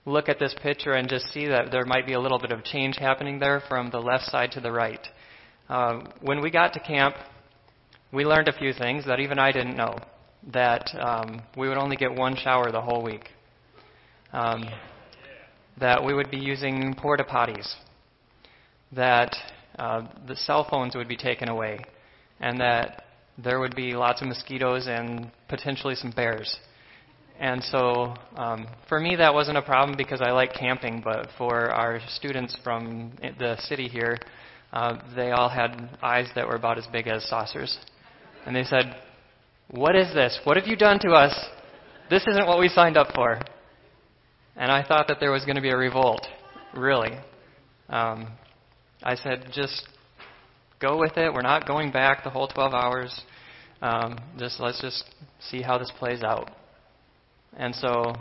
look 0.09 0.27
at 0.27 0.39
this 0.39 0.55
picture 0.61 0.93
and 0.93 1.07
just 1.07 1.31
see 1.31 1.47
that 1.47 1.71
there 1.71 1.85
might 1.85 2.05
be 2.05 2.13
a 2.13 2.19
little 2.19 2.39
bit 2.39 2.51
of 2.51 2.63
change 2.63 2.97
happening 2.97 3.39
there 3.39 3.61
from 3.67 3.89
the 3.91 3.99
left 3.99 4.25
side 4.25 4.51
to 4.51 4.59
the 4.59 4.71
right. 4.71 5.05
Uh, 5.69 6.01
when 6.21 6.41
we 6.41 6.49
got 6.49 6.73
to 6.73 6.79
camp, 6.79 7.15
we 8.11 8.25
learned 8.25 8.47
a 8.47 8.53
few 8.53 8.73
things 8.73 9.05
that 9.05 9.19
even 9.19 9.37
I 9.37 9.51
didn't 9.51 9.77
know. 9.77 9.97
That 10.53 10.89
um, 10.99 11.41
we 11.55 11.67
would 11.67 11.77
only 11.77 11.95
get 11.95 12.13
one 12.13 12.35
shower 12.35 12.71
the 12.71 12.81
whole 12.81 13.03
week. 13.03 13.29
Um, 14.33 14.67
that 15.79 16.03
we 16.03 16.13
would 16.13 16.31
be 16.31 16.37
using 16.37 16.95
porta 16.97 17.23
potties, 17.23 17.67
that 18.91 19.35
uh, 19.77 20.03
the 20.27 20.35
cell 20.35 20.67
phones 20.69 20.95
would 20.95 21.07
be 21.07 21.15
taken 21.15 21.49
away, 21.49 21.79
and 22.39 22.59
that 22.59 23.05
there 23.37 23.59
would 23.59 23.75
be 23.75 23.93
lots 23.93 24.21
of 24.21 24.27
mosquitoes 24.27 24.87
and 24.87 25.31
potentially 25.47 25.95
some 25.95 26.11
bears. 26.11 26.57
And 27.39 27.63
so, 27.63 28.15
um, 28.35 28.67
for 28.89 28.99
me, 28.99 29.15
that 29.15 29.33
wasn't 29.33 29.57
a 29.57 29.61
problem 29.61 29.95
because 29.97 30.19
I 30.21 30.31
like 30.31 30.53
camping. 30.53 31.01
But 31.01 31.29
for 31.37 31.71
our 31.71 32.01
students 32.09 32.55
from 32.63 33.13
the 33.21 33.55
city 33.61 33.87
here, 33.87 34.17
uh, 34.73 34.97
they 35.15 35.31
all 35.31 35.47
had 35.47 35.97
eyes 36.01 36.27
that 36.35 36.45
were 36.45 36.55
about 36.55 36.77
as 36.77 36.85
big 36.91 37.07
as 37.07 37.27
saucers, 37.29 37.77
and 38.45 38.53
they 38.53 38.65
said, 38.65 38.93
"What 39.71 39.95
is 39.95 40.13
this? 40.13 40.37
What 40.43 40.57
have 40.57 40.67
you 40.67 40.75
done 40.75 40.99
to 40.99 41.11
us? 41.11 41.33
This 42.09 42.27
isn't 42.27 42.45
what 42.45 42.59
we 42.59 42.67
signed 42.67 42.97
up 42.97 43.13
for." 43.15 43.39
And 44.57 44.69
I 44.69 44.83
thought 44.83 45.07
that 45.07 45.21
there 45.21 45.31
was 45.31 45.45
going 45.45 45.55
to 45.55 45.61
be 45.61 45.69
a 45.69 45.77
revolt, 45.77 46.27
really. 46.75 47.17
Um, 47.87 48.27
I 49.01 49.15
said, 49.15 49.51
just 49.53 49.87
go 50.81 50.97
with 50.97 51.15
it. 51.15 51.33
We're 51.33 51.41
not 51.41 51.65
going 51.65 51.91
back 51.91 52.25
the 52.25 52.29
whole 52.29 52.49
12 52.49 52.73
hours. 52.73 53.21
Um, 53.81 54.19
just 54.37 54.59
let's 54.59 54.81
just 54.81 55.05
see 55.39 55.61
how 55.61 55.77
this 55.77 55.91
plays 55.97 56.21
out. 56.23 56.51
And 57.57 57.75
so, 57.75 58.13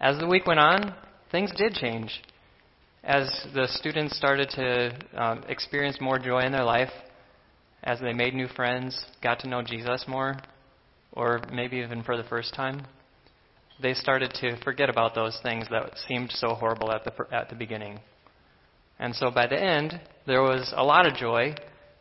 as 0.00 0.18
the 0.18 0.26
week 0.26 0.46
went 0.46 0.60
on, 0.60 0.94
things 1.30 1.52
did 1.56 1.74
change. 1.74 2.22
As 3.02 3.28
the 3.54 3.66
students 3.68 4.16
started 4.16 4.50
to 4.50 5.22
um, 5.22 5.44
experience 5.48 5.98
more 6.00 6.18
joy 6.18 6.40
in 6.40 6.52
their 6.52 6.64
life, 6.64 6.90
as 7.82 7.98
they 8.00 8.12
made 8.12 8.34
new 8.34 8.48
friends, 8.48 9.02
got 9.22 9.40
to 9.40 9.48
know 9.48 9.62
Jesus 9.62 10.04
more, 10.06 10.36
or 11.12 11.40
maybe 11.52 11.78
even 11.78 12.02
for 12.02 12.16
the 12.16 12.24
first 12.24 12.54
time, 12.54 12.86
they 13.80 13.94
started 13.94 14.32
to 14.40 14.62
forget 14.62 14.90
about 14.90 15.14
those 15.14 15.38
things 15.42 15.66
that 15.70 15.96
seemed 16.06 16.30
so 16.32 16.54
horrible 16.54 16.92
at 16.92 17.04
the, 17.04 17.12
at 17.32 17.48
the 17.48 17.54
beginning. 17.54 17.98
And 18.98 19.14
so 19.14 19.30
by 19.30 19.46
the 19.46 19.58
end, 19.58 19.98
there 20.26 20.42
was 20.42 20.72
a 20.76 20.84
lot 20.84 21.06
of 21.06 21.14
joy, 21.14 21.54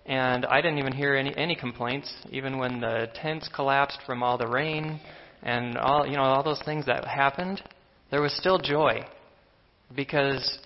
and 0.05 0.45
I 0.45 0.59
didn't 0.59 0.79
even 0.79 0.91
hear 0.91 1.15
any, 1.15 1.35
any 1.37 1.55
complaints, 1.55 2.13
even 2.29 2.57
when 2.57 2.81
the 2.81 3.07
tents 3.15 3.49
collapsed 3.55 3.99
from 4.05 4.21
all 4.21 4.37
the 4.37 4.47
rain 4.47 4.99
and 5.41 5.77
all, 5.77 6.05
you 6.05 6.15
know, 6.15 6.23
all 6.23 6.43
those 6.43 6.61
things 6.65 6.85
that 6.85 7.05
happened. 7.05 7.61
There 8.11 8.21
was 8.21 8.35
still 8.35 8.57
joy 8.57 9.05
because 9.95 10.59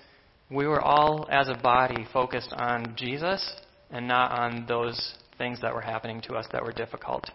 we 0.49 0.67
were 0.67 0.81
all, 0.81 1.27
as 1.29 1.49
a 1.49 1.55
body, 1.55 2.07
focused 2.13 2.53
on 2.53 2.95
Jesus 2.95 3.55
and 3.91 4.07
not 4.07 4.37
on 4.37 4.65
those 4.67 5.15
things 5.37 5.59
that 5.61 5.73
were 5.73 5.81
happening 5.81 6.21
to 6.21 6.35
us 6.35 6.45
that 6.51 6.63
were 6.63 6.71
difficult. 6.71 7.29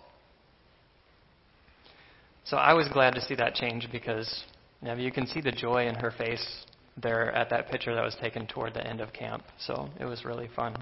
So 2.45 2.57
I 2.57 2.73
was 2.73 2.88
glad 2.88 3.14
to 3.14 3.21
see 3.21 3.35
that 3.35 3.54
change 3.54 3.88
because 3.92 4.45
you, 4.80 4.88
know, 4.88 4.95
you 4.95 5.12
can 5.12 5.26
see 5.26 5.40
the 5.40 5.52
joy 5.52 5.87
in 5.87 5.95
her 5.97 6.11
face 6.11 6.64
there 6.97 7.30
at 7.33 7.50
that 7.50 7.71
picture 7.71 7.95
that 7.95 8.04
was 8.04 8.16
taken 8.21 8.47
toward 8.47 8.75
the 8.75 8.87
end 8.87 9.00
of 9.00 9.12
camp. 9.12 9.45
So 9.59 9.88
it 10.00 10.04
was 10.04 10.25
really 10.25 10.49
fun. 10.57 10.76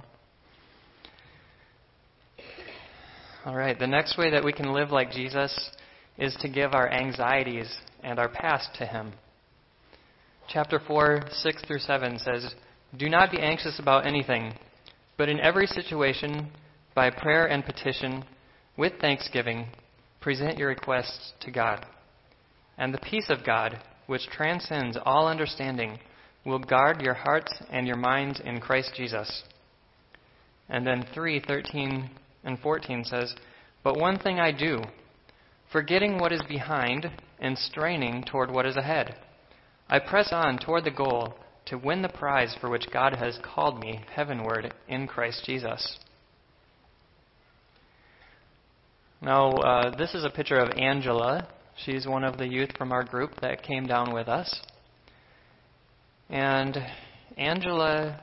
All 3.45 3.55
right, 3.55 3.79
the 3.79 3.87
next 3.87 4.19
way 4.19 4.31
that 4.31 4.45
we 4.45 4.53
can 4.53 4.73
live 4.73 4.91
like 4.91 5.11
Jesus 5.11 5.71
is 6.19 6.37
to 6.41 6.49
give 6.49 6.75
our 6.75 6.91
anxieties 6.91 7.77
and 8.03 8.19
our 8.19 8.29
past 8.29 8.71
to 8.79 8.87
Him. 8.87 9.13
Chapter 10.49 10.81
4, 10.87 11.23
6 11.31 11.63
through 11.67 11.81
7 11.81 12.19
says, 12.19 12.55
Do 12.97 13.09
not 13.09 13.31
be 13.31 13.41
anxious 13.41 13.79
about 13.79 14.07
anything, 14.07 14.55
but 15.17 15.29
in 15.29 15.41
every 15.41 15.67
situation, 15.67 16.51
by 16.95 17.11
prayer 17.11 17.47
and 17.47 17.65
petition, 17.65 18.25
with 18.77 18.93
thanksgiving, 19.01 19.67
present 20.21 20.59
your 20.59 20.69
requests 20.69 21.33
to 21.41 21.51
God. 21.51 21.85
And 22.79 22.93
the 22.93 22.99
peace 22.99 23.29
of 23.29 23.45
God, 23.45 23.83
which 24.07 24.29
transcends 24.29 24.99
all 25.05 25.29
understanding, 25.29 25.99
will 26.45 26.59
guard 26.59 27.03
your 27.03 27.15
hearts 27.15 27.53
and 27.71 27.87
your 27.87 27.97
minds 27.97 28.41
in 28.45 28.61
Christ 28.61 28.93
Jesus. 28.95 29.43
And 30.69 30.87
then 30.87 31.03
3:13 31.15 32.11
and 32.45 32.59
14 32.61 33.05
says, 33.05 33.35
"But 33.83 33.97
one 33.97 34.19
thing 34.19 34.39
I 34.39 34.53
do, 34.53 34.83
forgetting 35.77 36.17
what 36.17 36.33
is 36.33 36.41
behind 36.49 37.11
and 37.39 37.59
straining 37.59 38.23
toward 38.23 38.51
what 38.51 38.65
is 38.65 38.79
ahead, 38.79 39.15
I 39.91 39.99
press 39.99 40.33
on 40.33 40.57
toward 40.57 40.85
the 40.85 40.91
goal 40.91 41.35
to 41.67 41.77
win 41.77 42.01
the 42.01 42.09
prize 42.09 42.57
for 42.59 42.71
which 42.71 42.91
God 42.91 43.15
has 43.17 43.39
called 43.43 43.79
me 43.79 44.01
heavenward 44.15 44.73
in 44.89 45.07
Christ 45.07 45.45
Jesus." 45.45 45.99
Now, 49.21 49.51
uh, 49.51 49.95
this 49.95 50.15
is 50.15 50.25
a 50.25 50.31
picture 50.31 50.57
of 50.57 50.79
Angela. 50.79 51.47
She's 51.85 52.07
one 52.07 52.25
of 52.25 52.39
the 52.39 52.49
youth 52.49 52.75
from 52.79 52.91
our 52.91 53.05
group 53.05 53.39
that 53.43 53.63
came 53.63 53.87
down 53.87 54.15
with 54.15 54.29
us. 54.29 54.63
And 56.31 56.75
Angela 57.37 58.23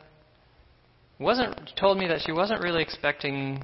wasn't 1.20 1.76
told 1.76 2.00
me 2.00 2.08
that 2.08 2.22
she 2.26 2.32
wasn't 2.32 2.64
really 2.64 2.82
expecting 2.82 3.64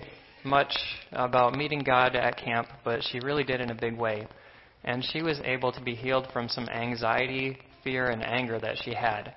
much 0.50 0.74
about 1.12 1.56
meeting 1.56 1.80
God 1.80 2.16
at 2.16 2.38
camp, 2.38 2.68
but 2.84 3.04
she 3.04 3.20
really 3.20 3.44
did 3.44 3.62
in 3.62 3.72
a 3.72 3.76
big 3.76 3.98
way. 3.98 4.28
And 4.84 5.04
she 5.04 5.22
was 5.22 5.40
able 5.44 5.72
to 5.72 5.82
be 5.82 5.96
healed 5.96 6.28
from 6.34 6.50
some 6.50 6.68
anxiety, 6.70 7.58
fear, 7.84 8.08
and 8.08 8.24
anger 8.24 8.60
that 8.60 8.78
she 8.84 8.94
had. 8.94 9.36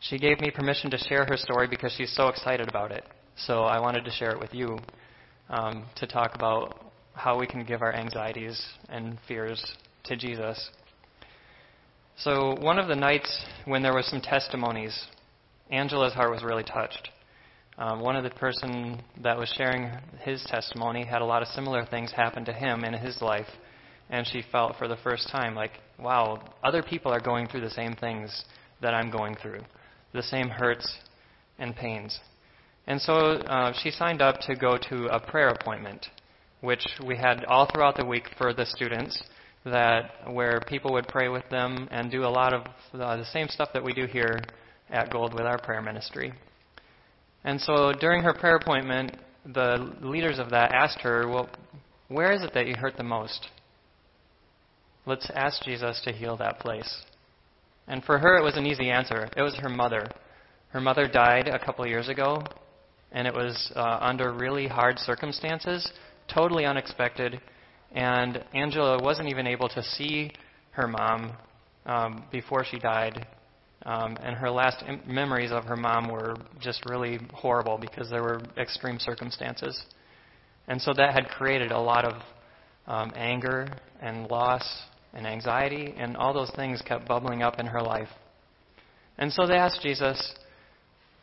She 0.00 0.18
gave 0.18 0.40
me 0.40 0.50
permission 0.50 0.90
to 0.90 0.98
share 0.98 1.24
her 1.24 1.36
story 1.36 1.66
because 1.66 1.92
she's 1.96 2.14
so 2.14 2.28
excited 2.28 2.68
about 2.68 2.92
it. 2.92 3.04
So 3.36 3.64
I 3.64 3.80
wanted 3.80 4.04
to 4.04 4.10
share 4.10 4.30
it 4.30 4.40
with 4.40 4.54
you 4.54 4.78
um, 5.48 5.86
to 5.96 6.06
talk 6.06 6.34
about 6.34 6.92
how 7.14 7.38
we 7.38 7.46
can 7.46 7.64
give 7.64 7.82
our 7.82 7.94
anxieties 7.94 8.60
and 8.88 9.18
fears 9.26 9.64
to 10.04 10.16
Jesus. 10.16 10.70
So, 12.18 12.56
one 12.60 12.78
of 12.78 12.88
the 12.88 12.94
nights 12.94 13.44
when 13.66 13.82
there 13.82 13.94
was 13.94 14.06
some 14.06 14.20
testimonies, 14.20 15.06
Angela's 15.70 16.14
heart 16.14 16.30
was 16.30 16.42
really 16.42 16.62
touched. 16.62 17.10
Um, 17.78 18.00
one 18.00 18.16
of 18.16 18.24
the 18.24 18.30
person 18.30 19.02
that 19.22 19.36
was 19.36 19.52
sharing 19.56 19.90
his 20.20 20.42
testimony 20.44 21.04
had 21.04 21.20
a 21.20 21.26
lot 21.26 21.42
of 21.42 21.48
similar 21.48 21.84
things 21.84 22.10
happen 22.10 22.44
to 22.46 22.52
him 22.52 22.84
in 22.84 22.94
his 22.94 23.20
life, 23.20 23.48
and 24.08 24.26
she 24.26 24.42
felt 24.50 24.76
for 24.76 24.88
the 24.88 24.96
first 24.96 25.28
time 25.30 25.54
like, 25.54 25.72
wow, 25.98 26.42
other 26.64 26.82
people 26.82 27.12
are 27.12 27.20
going 27.20 27.46
through 27.48 27.60
the 27.60 27.70
same 27.70 27.94
things 27.94 28.44
that 28.80 28.94
I'm 28.94 29.10
going 29.10 29.36
through, 29.42 29.60
the 30.12 30.22
same 30.22 30.48
hurts 30.48 30.90
and 31.58 31.76
pains. 31.76 32.18
And 32.86 33.00
so 33.00 33.14
uh, 33.14 33.72
she 33.82 33.90
signed 33.90 34.22
up 34.22 34.40
to 34.42 34.54
go 34.54 34.78
to 34.88 35.06
a 35.06 35.20
prayer 35.20 35.48
appointment 35.48 36.06
which 36.60 36.84
we 37.06 37.16
had 37.16 37.44
all 37.44 37.68
throughout 37.72 37.96
the 37.96 38.04
week 38.04 38.24
for 38.38 38.52
the 38.54 38.66
students 38.66 39.22
that 39.64 40.32
where 40.32 40.60
people 40.66 40.92
would 40.92 41.06
pray 41.08 41.28
with 41.28 41.48
them 41.50 41.88
and 41.90 42.10
do 42.10 42.24
a 42.24 42.28
lot 42.28 42.52
of 42.52 42.62
uh, 42.94 43.16
the 43.16 43.24
same 43.26 43.48
stuff 43.48 43.68
that 43.74 43.82
we 43.82 43.92
do 43.92 44.06
here 44.06 44.40
at 44.90 45.10
Gold 45.10 45.34
with 45.34 45.44
our 45.44 45.58
prayer 45.58 45.82
ministry. 45.82 46.32
And 47.46 47.60
so 47.60 47.92
during 47.92 48.22
her 48.24 48.34
prayer 48.34 48.56
appointment, 48.56 49.16
the 49.46 49.96
leaders 50.02 50.40
of 50.40 50.50
that 50.50 50.72
asked 50.72 51.00
her, 51.00 51.28
"Well, 51.28 51.48
where 52.08 52.32
is 52.32 52.42
it 52.42 52.52
that 52.54 52.66
you 52.66 52.74
hurt 52.74 52.96
the 52.96 53.04
most? 53.04 53.48
Let's 55.06 55.30
ask 55.30 55.62
Jesus 55.62 56.00
to 56.02 56.12
heal 56.12 56.36
that 56.36 56.58
place." 56.58 57.04
And 57.86 58.04
for 58.04 58.18
her, 58.18 58.36
it 58.36 58.42
was 58.42 58.56
an 58.56 58.66
easy 58.66 58.90
answer. 58.90 59.28
It 59.36 59.42
was 59.42 59.54
her 59.56 59.68
mother. 59.68 60.08
Her 60.70 60.80
mother 60.80 61.06
died 61.06 61.46
a 61.46 61.64
couple 61.64 61.86
years 61.86 62.08
ago, 62.08 62.42
and 63.12 63.28
it 63.28 63.32
was 63.32 63.72
uh, 63.76 63.98
under 64.00 64.32
really 64.32 64.66
hard 64.66 64.98
circumstances 64.98 65.92
totally 66.26 66.64
unexpected. 66.64 67.40
And 67.92 68.44
Angela 68.54 69.00
wasn't 69.00 69.28
even 69.28 69.46
able 69.46 69.68
to 69.68 69.82
see 69.82 70.32
her 70.72 70.88
mom 70.88 71.32
um, 71.86 72.24
before 72.32 72.64
she 72.64 72.80
died. 72.80 73.24
Um, 73.86 74.18
and 74.22 74.36
her 74.36 74.50
last 74.50 74.84
Im- 74.86 75.00
memories 75.06 75.52
of 75.52 75.64
her 75.64 75.76
mom 75.76 76.08
were 76.08 76.36
just 76.60 76.84
really 76.90 77.18
horrible 77.32 77.78
because 77.78 78.10
there 78.10 78.22
were 78.22 78.42
extreme 78.58 78.98
circumstances. 78.98 79.80
And 80.68 80.82
so 80.82 80.92
that 80.94 81.14
had 81.14 81.28
created 81.28 81.70
a 81.70 81.80
lot 81.80 82.04
of 82.04 82.20
um, 82.86 83.12
anger 83.16 83.68
and 84.02 84.28
loss 84.28 84.64
and 85.14 85.26
anxiety, 85.26 85.94
and 85.96 86.16
all 86.18 86.34
those 86.34 86.50
things 86.56 86.82
kept 86.82 87.08
bubbling 87.08 87.42
up 87.42 87.58
in 87.58 87.66
her 87.66 87.80
life. 87.80 88.10
And 89.16 89.32
so 89.32 89.46
they 89.46 89.54
asked 89.54 89.80
Jesus 89.80 90.34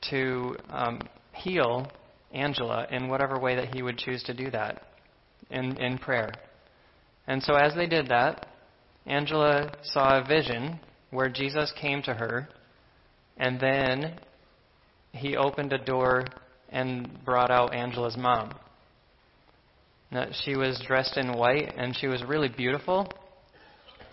to 0.09 0.55
um, 0.71 1.01
heal 1.33 1.91
Angela 2.33 2.87
in 2.89 3.09
whatever 3.09 3.37
way 3.37 3.55
that 3.55 3.75
he 3.75 3.83
would 3.83 3.97
choose 3.97 4.23
to 4.23 4.33
do 4.33 4.49
that. 4.49 4.81
in, 5.53 5.77
in 5.77 5.97
prayer. 5.97 6.31
And 7.27 7.41
so 7.41 7.55
as 7.55 7.75
they 7.75 7.87
did 7.87 8.07
that, 8.07 8.47
Angela 9.05 9.71
saw 9.83 10.19
a 10.19 10.27
vision 10.27 10.79
where 11.13 11.29
Jesus 11.29 11.71
came 11.79 12.01
to 12.03 12.13
her, 12.13 12.49
and 13.37 13.59
then 13.59 14.19
he 15.11 15.37
opened 15.37 15.71
a 15.71 15.77
door 15.77 16.25
and 16.69 17.23
brought 17.23 17.51
out 17.51 17.73
Angela's 17.73 18.17
mom. 18.17 18.53
Now, 20.11 20.27
she 20.43 20.55
was 20.55 20.81
dressed 20.85 21.17
in 21.17 21.33
white, 21.33 21.73
and 21.77 21.95
she 21.95 22.07
was 22.07 22.23
really 22.23 22.49
beautiful. 22.49 23.07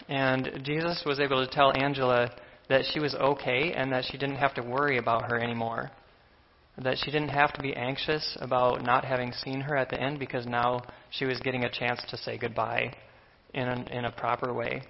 And 0.09 0.61
Jesus 0.62 1.02
was 1.07 1.21
able 1.21 1.45
to 1.45 1.52
tell 1.52 1.73
Angela 1.76 2.30
that 2.69 2.85
she 2.92 3.00
was 3.00 3.14
okay 3.14 3.73
and 3.73 3.92
that 3.92 4.04
she 4.04 4.16
didn't 4.16 4.37
have 4.37 4.54
to 4.54 4.62
worry 4.62 4.99
about 4.99 5.30
her 5.30 5.38
anymore. 5.38 5.90
That 6.78 6.97
she 6.99 7.11
didn't 7.11 7.28
have 7.28 7.52
to 7.54 7.62
be 7.62 7.75
anxious 7.75 8.37
about 8.40 8.83
not 8.83 9.04
having 9.04 9.33
seen 9.33 9.61
her 9.61 9.76
at 9.76 9.90
the 9.90 10.00
end 10.00 10.19
because 10.19 10.47
now 10.47 10.83
she 11.11 11.25
was 11.25 11.38
getting 11.40 11.64
a 11.64 11.71
chance 11.71 12.00
to 12.09 12.16
say 12.16 12.38
goodbye 12.38 12.95
in 13.52 13.69
a, 13.69 13.85
in 13.90 14.04
a 14.04 14.12
proper 14.12 14.52
way. 14.52 14.83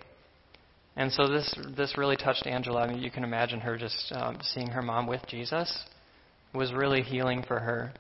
And 1.01 1.11
so 1.11 1.27
this 1.29 1.55
this 1.79 1.97
really 1.97 2.19
touched 2.19 2.47
Angela. 2.47 2.83
I 2.83 2.87
mean, 2.87 3.03
you 3.03 3.11
can 3.11 3.25
imagine 3.25 3.59
her 3.61 3.79
just 3.79 4.13
um, 4.15 4.37
seeing 4.43 4.67
her 4.67 4.83
mom 4.83 5.07
with 5.07 5.23
Jesus 5.29 5.85
was 6.55 6.75
really 6.75 7.01
healing 7.01 7.43
for 7.49 7.59
her. 7.59 7.91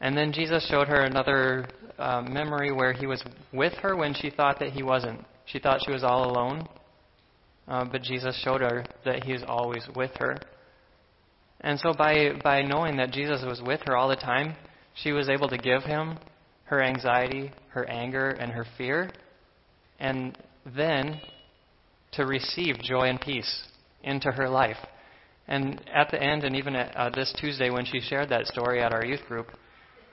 And 0.00 0.18
then 0.18 0.32
Jesus 0.32 0.66
showed 0.68 0.88
her 0.88 1.02
another 1.02 1.68
uh, 1.96 2.22
memory 2.22 2.72
where 2.72 2.92
he 2.92 3.06
was 3.06 3.22
with 3.52 3.72
her 3.74 3.94
when 3.94 4.14
she 4.14 4.30
thought 4.30 4.58
that 4.58 4.70
he 4.70 4.82
wasn't. 4.82 5.24
She 5.46 5.60
thought 5.60 5.78
she 5.86 5.92
was 5.92 6.02
all 6.02 6.28
alone. 6.28 6.66
Uh, 7.68 7.84
but 7.84 8.02
Jesus 8.02 8.36
showed 8.42 8.62
her 8.62 8.84
that 9.04 9.22
he 9.22 9.32
was 9.32 9.44
always 9.46 9.86
with 9.94 10.10
her. 10.18 10.38
And 11.60 11.78
so 11.78 11.94
by, 11.96 12.30
by 12.42 12.62
knowing 12.62 12.96
that 12.96 13.12
Jesus 13.12 13.44
was 13.46 13.62
with 13.64 13.82
her 13.86 13.96
all 13.96 14.08
the 14.08 14.16
time, 14.16 14.56
she 15.04 15.12
was 15.12 15.28
able 15.28 15.48
to 15.50 15.58
give 15.58 15.84
him 15.84 16.18
her 16.64 16.82
anxiety, 16.82 17.52
her 17.68 17.88
anger, 17.88 18.30
and 18.30 18.50
her 18.50 18.66
fear, 18.76 19.08
and 20.00 20.36
then 20.74 21.20
to 22.12 22.26
receive 22.26 22.78
joy 22.80 23.08
and 23.08 23.20
peace 23.20 23.64
into 24.02 24.30
her 24.30 24.48
life. 24.48 24.76
And 25.46 25.80
at 25.92 26.10
the 26.10 26.22
end, 26.22 26.44
and 26.44 26.54
even 26.56 26.76
at, 26.76 26.94
uh, 26.96 27.10
this 27.10 27.34
Tuesday 27.40 27.70
when 27.70 27.86
she 27.86 28.00
shared 28.00 28.28
that 28.28 28.46
story 28.46 28.82
at 28.82 28.92
our 28.92 29.04
youth 29.04 29.24
group, 29.26 29.48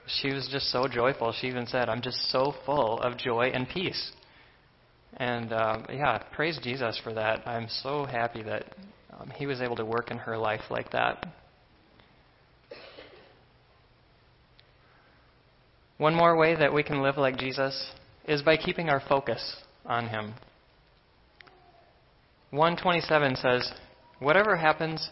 she 0.06 0.32
was 0.32 0.48
just 0.50 0.70
so 0.70 0.86
joyful. 0.88 1.32
She 1.32 1.48
even 1.48 1.66
said, 1.66 1.88
I'm 1.88 2.00
just 2.00 2.30
so 2.30 2.54
full 2.64 3.00
of 3.00 3.18
joy 3.18 3.50
and 3.52 3.68
peace. 3.68 4.12
And 5.18 5.52
uh, 5.52 5.78
yeah, 5.90 6.22
praise 6.34 6.58
Jesus 6.62 7.00
for 7.02 7.12
that. 7.14 7.46
I'm 7.46 7.68
so 7.82 8.04
happy 8.04 8.42
that 8.42 8.76
um, 9.18 9.30
He 9.36 9.46
was 9.46 9.60
able 9.60 9.76
to 9.76 9.84
work 9.84 10.10
in 10.10 10.18
her 10.18 10.36
life 10.38 10.62
like 10.70 10.90
that. 10.92 11.26
One 15.98 16.14
more 16.14 16.36
way 16.36 16.54
that 16.54 16.72
we 16.72 16.82
can 16.82 17.02
live 17.02 17.16
like 17.16 17.38
Jesus 17.38 17.90
is 18.28 18.42
by 18.42 18.56
keeping 18.58 18.90
our 18.90 19.02
focus 19.08 19.56
on 19.86 20.08
Him. 20.08 20.34
127 22.50 23.36
says, 23.36 23.72
Whatever 24.18 24.56
happens, 24.56 25.10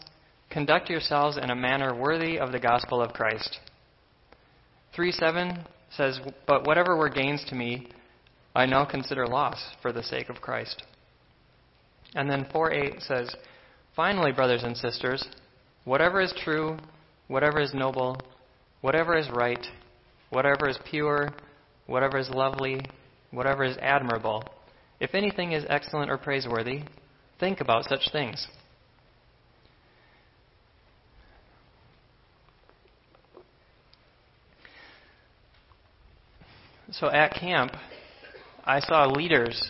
conduct 0.49 0.89
yourselves 0.89 1.37
in 1.37 1.49
a 1.49 1.55
manner 1.55 1.93
worthy 1.93 2.39
of 2.39 2.51
the 2.51 2.59
gospel 2.59 3.01
of 3.01 3.13
Christ. 3.13 3.59
3 4.95 5.11
7 5.11 5.65
says, 5.95 6.19
But 6.47 6.65
whatever 6.65 6.95
were 6.95 7.09
gains 7.09 7.43
to 7.49 7.55
me, 7.55 7.89
I 8.55 8.65
now 8.65 8.85
consider 8.85 9.27
loss 9.27 9.61
for 9.81 9.91
the 9.91 10.03
sake 10.03 10.29
of 10.29 10.41
Christ. 10.41 10.83
And 12.15 12.29
then 12.29 12.47
48 12.51 13.01
says, 13.01 13.35
Finally, 13.95 14.31
brothers 14.31 14.63
and 14.63 14.75
sisters, 14.77 15.25
whatever 15.83 16.21
is 16.21 16.33
true, 16.43 16.77
whatever 17.27 17.59
is 17.59 17.73
noble, 17.73 18.17
whatever 18.81 19.17
is 19.17 19.29
right, 19.29 19.65
whatever 20.29 20.69
is 20.69 20.79
pure, 20.89 21.29
whatever 21.87 22.17
is 22.17 22.29
lovely, 22.29 22.79
whatever 23.31 23.63
is 23.63 23.77
admirable, 23.81 24.43
if 24.99 25.13
anything 25.13 25.51
is 25.51 25.65
excellent 25.69 26.09
or 26.09 26.17
praiseworthy, 26.17 26.81
think 27.39 27.61
about 27.61 27.85
such 27.85 28.11
things. 28.11 28.47
So 36.91 37.09
at 37.09 37.33
camp, 37.33 37.73
I 38.63 38.79
saw 38.79 39.05
leaders 39.05 39.61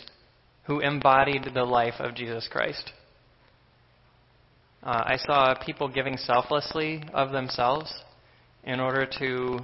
who 0.65 0.80
embodied 0.80 1.49
the 1.54 1.63
life 1.63 1.95
of 1.99 2.13
Jesus 2.13 2.47
Christ. 2.51 2.91
Uh, 4.84 5.04
I 5.06 5.17
saw 5.17 5.56
people 5.65 5.88
giving 5.88 6.17
selflessly 6.17 7.04
of 7.13 7.32
themselves 7.32 7.91
in 8.63 8.80
order 8.80 9.08
to 9.19 9.60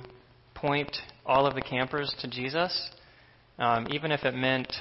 point 0.56 0.98
all 1.26 1.46
of 1.46 1.54
the 1.54 1.62
campers 1.62 2.16
to 2.22 2.28
Jesus, 2.28 2.90
um, 3.60 3.88
even 3.92 4.12
if 4.12 4.24
it 4.24 4.34
meant 4.34 4.72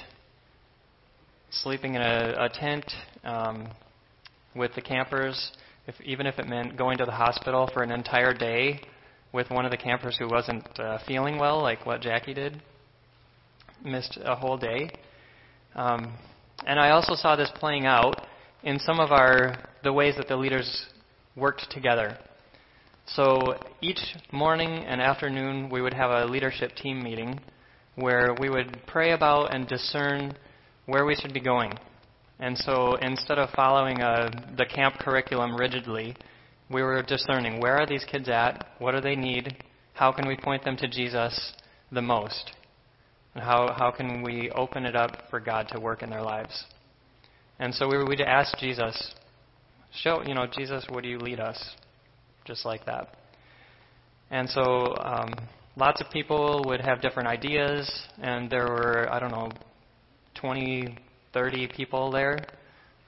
sleeping 1.51 1.95
in 1.95 2.01
a, 2.01 2.45
a 2.45 2.49
tent 2.49 2.85
um, 3.23 3.67
with 4.55 4.73
the 4.75 4.81
campers, 4.81 5.51
if, 5.87 5.95
even 6.01 6.25
if 6.25 6.39
it 6.39 6.47
meant 6.47 6.77
going 6.77 6.97
to 6.97 7.05
the 7.05 7.11
hospital 7.11 7.69
for 7.73 7.83
an 7.83 7.91
entire 7.91 8.33
day 8.33 8.81
with 9.33 9.49
one 9.49 9.65
of 9.65 9.71
the 9.71 9.77
campers 9.77 10.17
who 10.17 10.27
wasn't 10.27 10.67
uh, 10.79 10.97
feeling 11.07 11.37
well, 11.37 11.61
like 11.61 11.85
what 11.85 12.01
Jackie 12.01 12.33
did 12.33 12.61
missed 13.83 14.17
a 14.23 14.35
whole 14.35 14.57
day. 14.57 14.89
Um, 15.75 16.13
and 16.65 16.79
I 16.79 16.91
also 16.91 17.15
saw 17.15 17.35
this 17.35 17.51
playing 17.55 17.85
out 17.85 18.25
in 18.63 18.79
some 18.79 18.99
of 18.99 19.11
our 19.11 19.55
the 19.83 19.91
ways 19.91 20.15
that 20.17 20.27
the 20.27 20.35
leaders 20.35 20.85
worked 21.35 21.71
together. 21.71 22.17
So 23.07 23.57
each 23.81 23.99
morning 24.31 24.69
and 24.69 25.01
afternoon 25.01 25.69
we 25.69 25.81
would 25.81 25.93
have 25.93 26.11
a 26.11 26.25
leadership 26.25 26.75
team 26.75 27.01
meeting 27.01 27.39
where 27.95 28.35
we 28.39 28.49
would 28.49 28.81
pray 28.85 29.11
about 29.11 29.53
and 29.53 29.67
discern 29.67 30.35
where 30.91 31.05
we 31.05 31.15
should 31.15 31.33
be 31.33 31.39
going. 31.39 31.71
And 32.39 32.57
so 32.57 32.95
instead 32.95 33.39
of 33.39 33.49
following 33.51 34.01
uh, 34.01 34.29
the 34.57 34.65
camp 34.65 34.95
curriculum 34.99 35.55
rigidly, 35.55 36.15
we 36.69 36.83
were 36.83 37.01
discerning 37.01 37.61
where 37.61 37.77
are 37.77 37.85
these 37.85 38.03
kids 38.03 38.27
at? 38.27 38.67
What 38.79 38.91
do 38.91 38.99
they 38.99 39.15
need? 39.15 39.55
How 39.93 40.11
can 40.11 40.27
we 40.27 40.35
point 40.35 40.65
them 40.65 40.75
to 40.77 40.89
Jesus 40.89 41.53
the 41.93 42.01
most? 42.01 42.51
And 43.35 43.43
how, 43.43 43.73
how 43.77 43.91
can 43.91 44.21
we 44.21 44.51
open 44.51 44.85
it 44.85 44.95
up 44.95 45.29
for 45.29 45.39
God 45.39 45.69
to 45.69 45.79
work 45.79 46.03
in 46.03 46.09
their 46.09 46.21
lives? 46.21 46.65
And 47.57 47.73
so 47.73 47.87
we 47.87 48.03
would 48.03 48.19
ask 48.19 48.57
Jesus, 48.57 49.13
show, 49.93 50.23
you 50.25 50.33
know, 50.33 50.45
Jesus, 50.45 50.85
would 50.91 51.05
you 51.05 51.19
lead 51.19 51.39
us? 51.39 51.57
Just 52.43 52.65
like 52.65 52.85
that. 52.85 53.15
And 54.29 54.49
so 54.49 54.95
um, 54.97 55.31
lots 55.77 56.01
of 56.01 56.09
people 56.11 56.63
would 56.65 56.81
have 56.81 57.01
different 57.01 57.29
ideas, 57.29 57.89
and 58.21 58.49
there 58.49 58.65
were, 58.65 59.07
I 59.09 59.19
don't 59.19 59.31
know, 59.31 59.51
20, 60.41 60.97
30 61.33 61.67
people 61.67 62.11
there. 62.11 62.45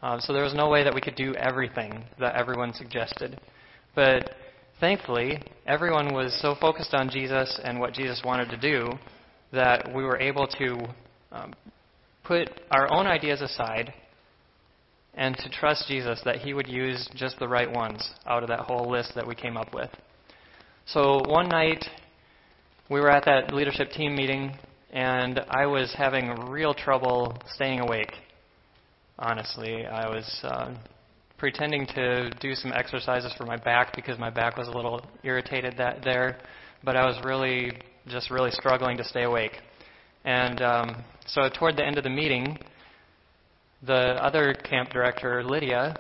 Um, 0.02 0.20
so 0.20 0.34
there 0.34 0.44
was 0.44 0.54
no 0.54 0.70
way 0.70 0.84
that 0.84 0.94
we 0.94 1.02
could 1.02 1.16
do 1.16 1.34
everything 1.36 2.04
that 2.20 2.36
everyone 2.36 2.74
suggested. 2.74 3.40
But 3.96 4.32
thankfully, 4.80 5.42
everyone 5.66 6.14
was 6.14 6.38
so 6.42 6.56
focused 6.60 6.94
on 6.94 7.10
Jesus 7.10 7.60
and 7.64 7.80
what 7.80 7.94
Jesus 7.94 8.22
wanted 8.24 8.50
to 8.50 8.58
do 8.58 8.92
that 9.52 9.94
we 9.94 10.04
were 10.04 10.20
able 10.20 10.48
to 10.48 10.88
um, 11.32 11.54
put 12.24 12.50
our 12.72 12.92
own 12.92 13.08
ideas 13.08 13.42
aside 13.42 13.94
and 15.14 15.38
to 15.38 15.50
trust 15.50 15.88
Jesus 15.88 16.20
that 16.26 16.38
He 16.38 16.54
would 16.54 16.68
use 16.68 17.10
just 17.16 17.40
the 17.40 17.48
right 17.48 17.72
ones 17.72 18.08
out 18.26 18.44
of 18.44 18.50
that 18.50 18.62
whole 18.62 18.90
list 18.90 19.14
that 19.16 19.28
we 19.28 19.36
came 19.36 19.58
up 19.58 19.74
with. 19.74 19.90
So 20.86 21.22
one 21.28 21.50
night, 21.50 21.86
we 22.90 23.00
were 23.00 23.10
at 23.10 23.26
that 23.26 23.54
leadership 23.54 23.92
team 23.92 24.16
meeting, 24.16 24.58
and 24.94 25.42
I 25.50 25.66
was 25.66 25.92
having 25.98 26.30
real 26.50 26.76
trouble 26.76 27.36
staying 27.56 27.80
awake. 27.80 28.14
Honestly, 29.18 29.88
I 29.88 30.08
was 30.08 30.40
uh, 30.44 30.76
pretending 31.40 31.88
to 31.88 32.30
do 32.40 32.54
some 32.54 32.72
exercises 32.72 33.34
for 33.36 33.46
my 33.46 33.58
back 33.58 33.96
because 33.96 34.20
my 34.20 34.30
back 34.30 34.56
was 34.56 34.68
a 34.68 34.72
little 34.72 35.04
irritated 35.24 35.74
that 35.78 36.04
there, 36.04 36.38
but 36.84 36.96
I 36.96 37.08
was 37.08 37.20
really 37.26 37.74
just 38.08 38.30
really 38.30 38.52
struggling 38.52 38.96
to 38.98 39.04
stay 39.04 39.24
awake. 39.24 39.54
And 40.26 40.62
um, 40.62 41.04
so 41.26 41.50
toward 41.50 41.76
the 41.76 41.86
end 41.86 41.98
of 41.98 42.04
the 42.04 42.12
meeting, 42.12 42.60
the 43.82 44.24
other 44.24 44.54
camp 44.54 44.92
director, 44.92 45.44
Lydia, 45.44 45.96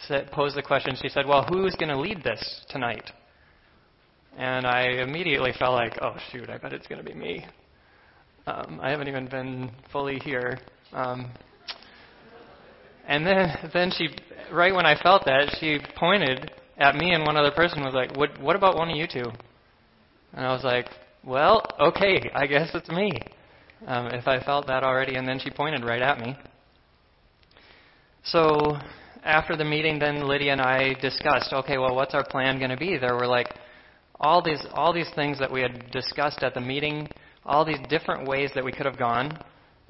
said, 0.00 0.32
posed 0.32 0.56
the 0.56 0.62
question. 0.62 0.96
She 1.00 1.08
said, 1.08 1.26
Well, 1.26 1.44
who's 1.44 1.76
going 1.76 1.90
to 1.90 1.98
lead 1.98 2.24
this 2.24 2.66
tonight? 2.68 3.08
And 4.36 4.66
I 4.66 4.82
immediately 5.00 5.52
felt 5.58 5.72
like, 5.72 5.96
oh, 6.02 6.16
shoot, 6.30 6.50
I 6.50 6.58
bet 6.58 6.74
it's 6.74 6.86
going 6.86 7.02
to 7.02 7.08
be 7.08 7.16
me. 7.16 7.46
Um, 8.48 8.78
I 8.80 8.90
haven't 8.90 9.08
even 9.08 9.26
been 9.26 9.72
fully 9.90 10.20
here. 10.24 10.60
Um, 10.92 11.32
and 13.08 13.26
then, 13.26 13.70
then 13.74 13.90
she, 13.90 14.08
right 14.52 14.72
when 14.72 14.86
I 14.86 14.94
felt 15.02 15.24
that, 15.24 15.56
she 15.58 15.80
pointed 15.96 16.52
at 16.78 16.94
me 16.94 17.12
and 17.12 17.24
one 17.24 17.36
other 17.36 17.50
person 17.50 17.82
was 17.82 17.92
like, 17.92 18.16
what, 18.16 18.40
what 18.40 18.54
about 18.54 18.76
one 18.76 18.88
of 18.88 18.96
you 18.96 19.08
two? 19.08 19.28
And 20.32 20.46
I 20.46 20.52
was 20.52 20.62
like, 20.62 20.86
well, 21.24 21.64
okay, 21.80 22.30
I 22.36 22.46
guess 22.46 22.70
it's 22.72 22.88
me. 22.88 23.10
Um, 23.84 24.06
if 24.08 24.28
I 24.28 24.40
felt 24.44 24.68
that 24.68 24.84
already, 24.84 25.16
and 25.16 25.26
then 25.26 25.40
she 25.40 25.50
pointed 25.50 25.84
right 25.84 26.00
at 26.00 26.20
me. 26.20 26.36
So 28.22 28.76
after 29.24 29.56
the 29.56 29.64
meeting, 29.64 29.98
then 29.98 30.24
Lydia 30.26 30.52
and 30.52 30.60
I 30.60 30.94
discussed, 31.00 31.52
okay, 31.52 31.78
well, 31.78 31.96
what's 31.96 32.14
our 32.14 32.24
plan 32.24 32.58
going 32.58 32.70
to 32.70 32.76
be? 32.76 32.96
There 32.96 33.16
were 33.16 33.26
like 33.26 33.52
all 34.20 34.40
these 34.40 34.64
all 34.72 34.94
these 34.94 35.10
things 35.14 35.38
that 35.40 35.52
we 35.52 35.60
had 35.60 35.90
discussed 35.90 36.42
at 36.42 36.54
the 36.54 36.60
meeting, 36.60 37.08
all 37.46 37.64
these 37.64 37.78
different 37.88 38.28
ways 38.28 38.50
that 38.54 38.64
we 38.64 38.72
could 38.72 38.86
have 38.86 38.98
gone. 38.98 39.38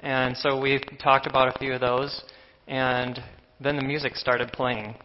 And 0.01 0.37
so 0.37 0.59
we 0.59 0.79
talked 1.03 1.27
about 1.27 1.53
a 1.53 1.59
few 1.59 1.73
of 1.73 1.81
those. 1.81 2.23
And 2.67 3.19
then 3.59 3.75
the 3.75 3.83
music 3.83 4.15
started 4.15 4.51
playing 4.51 4.95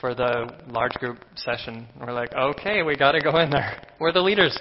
for 0.00 0.14
the 0.14 0.54
large 0.68 0.92
group 0.94 1.18
session. 1.34 1.86
We're 2.00 2.12
like, 2.12 2.32
okay, 2.34 2.82
we 2.82 2.96
got 2.96 3.12
to 3.12 3.20
go 3.20 3.36
in 3.38 3.50
there. 3.50 3.82
We're 4.00 4.12
the 4.12 4.20
leaders. 4.20 4.56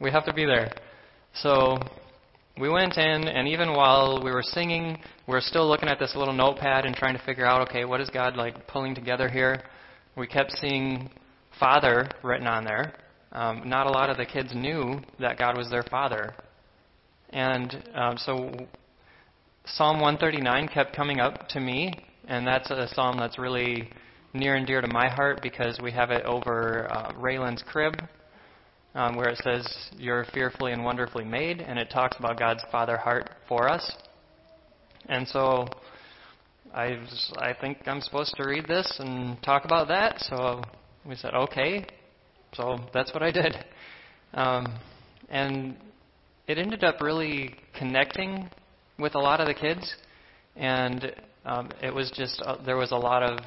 We 0.00 0.10
have 0.10 0.24
to 0.26 0.32
be 0.32 0.44
there. 0.46 0.72
So 1.34 1.78
we 2.58 2.70
went 2.70 2.96
in, 2.96 3.28
and 3.28 3.46
even 3.48 3.74
while 3.74 4.22
we 4.22 4.30
were 4.30 4.42
singing, 4.42 4.96
we 5.26 5.32
were 5.32 5.40
still 5.40 5.68
looking 5.68 5.88
at 5.88 5.98
this 5.98 6.14
little 6.16 6.32
notepad 6.32 6.86
and 6.86 6.94
trying 6.94 7.16
to 7.16 7.22
figure 7.24 7.44
out, 7.44 7.68
okay, 7.68 7.84
what 7.84 8.00
is 8.00 8.08
God 8.10 8.36
like 8.36 8.66
pulling 8.66 8.94
together 8.94 9.28
here? 9.28 9.62
We 10.16 10.26
kept 10.26 10.52
seeing 10.52 11.10
Father 11.58 12.08
written 12.22 12.46
on 12.46 12.64
there. 12.64 12.94
Um, 13.32 13.68
not 13.68 13.86
a 13.86 13.90
lot 13.90 14.08
of 14.08 14.16
the 14.16 14.24
kids 14.24 14.54
knew 14.54 15.00
that 15.20 15.38
God 15.38 15.58
was 15.58 15.68
their 15.68 15.82
Father. 15.82 16.34
And 17.30 17.88
um, 17.94 18.16
so 18.18 18.50
Psalm 19.64 20.00
139 20.00 20.68
kept 20.68 20.94
coming 20.94 21.20
up 21.20 21.48
to 21.48 21.60
me, 21.60 22.06
and 22.28 22.46
that's 22.46 22.70
a 22.70 22.88
psalm 22.94 23.18
that's 23.18 23.38
really 23.38 23.90
near 24.32 24.54
and 24.54 24.66
dear 24.66 24.80
to 24.80 24.88
my 24.88 25.08
heart 25.08 25.40
because 25.42 25.78
we 25.82 25.90
have 25.92 26.10
it 26.10 26.24
over 26.24 26.90
uh, 26.90 27.12
Raylan's 27.14 27.62
crib, 27.62 27.94
um, 28.94 29.16
where 29.16 29.28
it 29.28 29.38
says, 29.42 29.66
You're 29.96 30.24
fearfully 30.32 30.72
and 30.72 30.84
wonderfully 30.84 31.24
made, 31.24 31.60
and 31.60 31.78
it 31.78 31.90
talks 31.90 32.16
about 32.18 32.38
God's 32.38 32.62
Father 32.70 32.96
heart 32.96 33.30
for 33.48 33.68
us. 33.68 33.90
And 35.08 35.26
so 35.28 35.66
I, 36.72 36.90
was, 36.90 37.32
I 37.38 37.52
think 37.52 37.78
I'm 37.86 38.00
supposed 38.00 38.34
to 38.36 38.48
read 38.48 38.66
this 38.66 38.96
and 38.98 39.42
talk 39.42 39.64
about 39.64 39.88
that, 39.88 40.20
so 40.20 40.62
we 41.04 41.16
said, 41.16 41.34
Okay. 41.34 41.86
So 42.54 42.78
that's 42.94 43.12
what 43.12 43.22
I 43.22 43.30
did. 43.30 43.54
Um, 44.32 44.78
and 45.28 45.76
it 46.46 46.58
ended 46.58 46.84
up 46.84 47.00
really 47.00 47.54
connecting 47.78 48.48
with 48.98 49.14
a 49.14 49.18
lot 49.18 49.40
of 49.40 49.46
the 49.46 49.54
kids, 49.54 49.94
and 50.54 51.12
um, 51.44 51.70
it 51.82 51.94
was 51.94 52.10
just, 52.14 52.42
uh, 52.44 52.56
there 52.64 52.76
was 52.76 52.92
a 52.92 52.96
lot 52.96 53.22
of 53.22 53.38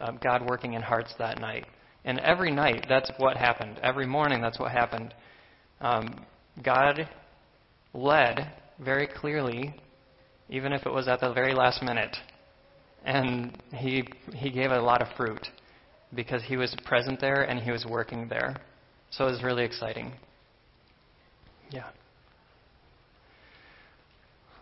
um, 0.00 0.18
God 0.22 0.46
working 0.48 0.74
in 0.74 0.82
hearts 0.82 1.14
that 1.18 1.40
night. 1.40 1.66
And 2.04 2.18
every 2.20 2.50
night, 2.50 2.86
that's 2.88 3.10
what 3.18 3.36
happened. 3.36 3.78
Every 3.82 4.06
morning, 4.06 4.40
that's 4.40 4.58
what 4.58 4.70
happened. 4.70 5.12
Um, 5.80 6.24
God 6.64 7.08
led 7.92 8.52
very 8.78 9.06
clearly, 9.06 9.74
even 10.48 10.72
if 10.72 10.86
it 10.86 10.92
was 10.92 11.08
at 11.08 11.20
the 11.20 11.32
very 11.32 11.54
last 11.54 11.82
minute. 11.82 12.16
And 13.04 13.60
he, 13.74 14.04
he 14.34 14.50
gave 14.50 14.70
a 14.70 14.80
lot 14.80 15.02
of 15.02 15.08
fruit 15.16 15.46
because 16.14 16.42
he 16.44 16.56
was 16.56 16.74
present 16.84 17.20
there 17.20 17.42
and 17.42 17.60
he 17.60 17.70
was 17.70 17.84
working 17.84 18.28
there. 18.28 18.56
So 19.10 19.26
it 19.26 19.32
was 19.32 19.42
really 19.42 19.64
exciting. 19.64 20.12
Yeah. 21.70 21.88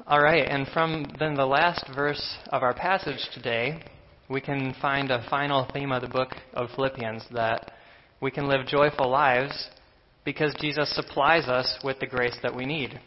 All 0.06 0.20
right, 0.20 0.46
and 0.46 0.68
from 0.68 1.06
then 1.18 1.32
the 1.32 1.46
last 1.46 1.82
verse 1.94 2.36
of 2.50 2.62
our 2.62 2.74
passage 2.74 3.26
today, 3.32 3.82
we 4.28 4.38
can 4.38 4.74
find 4.82 5.10
a 5.10 5.24
final 5.30 5.66
theme 5.72 5.92
of 5.92 6.02
the 6.02 6.08
book 6.08 6.28
of 6.52 6.68
Philippians 6.76 7.24
that 7.32 7.72
we 8.20 8.30
can 8.30 8.46
live 8.46 8.66
joyful 8.66 9.08
lives 9.08 9.70
because 10.22 10.54
Jesus 10.60 10.94
supplies 10.94 11.48
us 11.48 11.78
with 11.82 12.00
the 12.00 12.06
grace 12.06 12.36
that 12.42 12.54
we 12.54 12.66
need. 12.66 13.00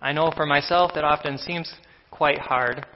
I 0.00 0.14
know 0.14 0.32
for 0.34 0.46
myself 0.46 0.92
it 0.96 1.04
often 1.04 1.36
seems 1.36 1.70
quite 2.10 2.38
hard 2.38 2.86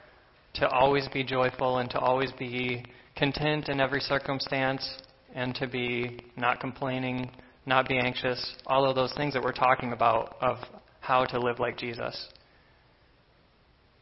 to 0.54 0.66
always 0.66 1.06
be 1.08 1.24
joyful 1.24 1.76
and 1.76 1.90
to 1.90 1.98
always 1.98 2.32
be 2.38 2.86
content 3.16 3.68
in 3.68 3.80
every 3.80 4.00
circumstance 4.00 4.96
and 5.34 5.54
to 5.56 5.66
be 5.66 6.20
not 6.38 6.58
complaining, 6.58 7.32
not 7.66 7.86
be 7.86 7.98
anxious, 7.98 8.54
all 8.66 8.88
of 8.88 8.96
those 8.96 9.12
things 9.14 9.34
that 9.34 9.42
we're 9.42 9.52
talking 9.52 9.92
about 9.92 10.36
of 10.40 10.56
how 11.00 11.26
to 11.26 11.38
live 11.38 11.60
like 11.60 11.76
Jesus. 11.76 12.28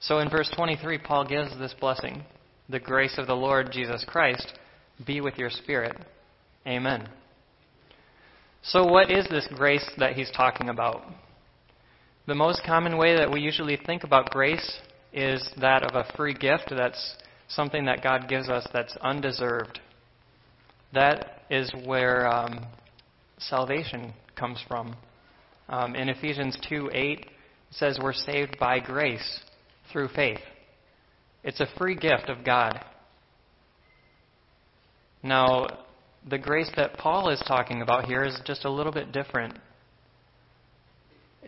So 0.01 0.19
in 0.19 0.31
verse 0.31 0.51
23, 0.57 0.99
Paul 0.99 1.27
gives 1.27 1.57
this 1.59 1.75
blessing 1.79 2.25
the 2.71 2.81
grace 2.81 3.19
of 3.19 3.27
the 3.27 3.35
Lord 3.35 3.71
Jesus 3.73 4.05
Christ 4.07 4.53
be 5.07 5.21
with 5.21 5.37
your 5.37 5.51
spirit. 5.51 5.97
Amen. 6.67 7.09
So, 8.63 8.85
what 8.85 9.11
is 9.11 9.27
this 9.29 9.49
grace 9.55 9.89
that 9.99 10.15
he's 10.15 10.31
talking 10.31 10.69
about? 10.69 11.03
The 12.27 12.35
most 12.35 12.63
common 12.65 12.97
way 12.97 13.17
that 13.17 13.31
we 13.31 13.41
usually 13.41 13.79
think 13.87 14.05
about 14.05 14.31
grace 14.31 14.81
is 15.13 15.47
that 15.61 15.83
of 15.83 15.95
a 15.95 16.11
free 16.17 16.35
gift 16.35 16.73
that's 16.75 17.17
something 17.49 17.87
that 17.87 18.03
God 18.03 18.29
gives 18.29 18.49
us 18.49 18.67
that's 18.73 18.97
undeserved. 19.01 19.81
That 20.93 21.43
is 21.51 21.73
where 21.85 22.29
um, 22.29 22.67
salvation 23.39 24.13
comes 24.37 24.63
from. 24.69 24.95
Um, 25.69 25.95
in 25.95 26.09
Ephesians 26.09 26.59
2 26.69 26.91
8, 26.93 27.19
it 27.21 27.27
says 27.71 27.99
we're 28.03 28.13
saved 28.13 28.59
by 28.59 28.81
grace 28.81 29.41
through 29.93 30.09
faith. 30.09 30.41
It's 31.43 31.61
a 31.61 31.69
free 31.79 31.95
gift 31.95 32.29
of 32.29 32.45
God. 32.45 32.85
Now, 35.23 35.67
the 36.29 36.39
grace 36.39 36.71
that 36.77 36.95
Paul 36.95 37.31
is 37.31 37.43
talking 37.47 37.83
about 37.83 38.05
here 38.05 38.25
is 38.25 38.39
just 38.45 38.65
a 38.65 38.71
little 38.71 38.93
bit 38.93 39.13
different. 39.13 39.59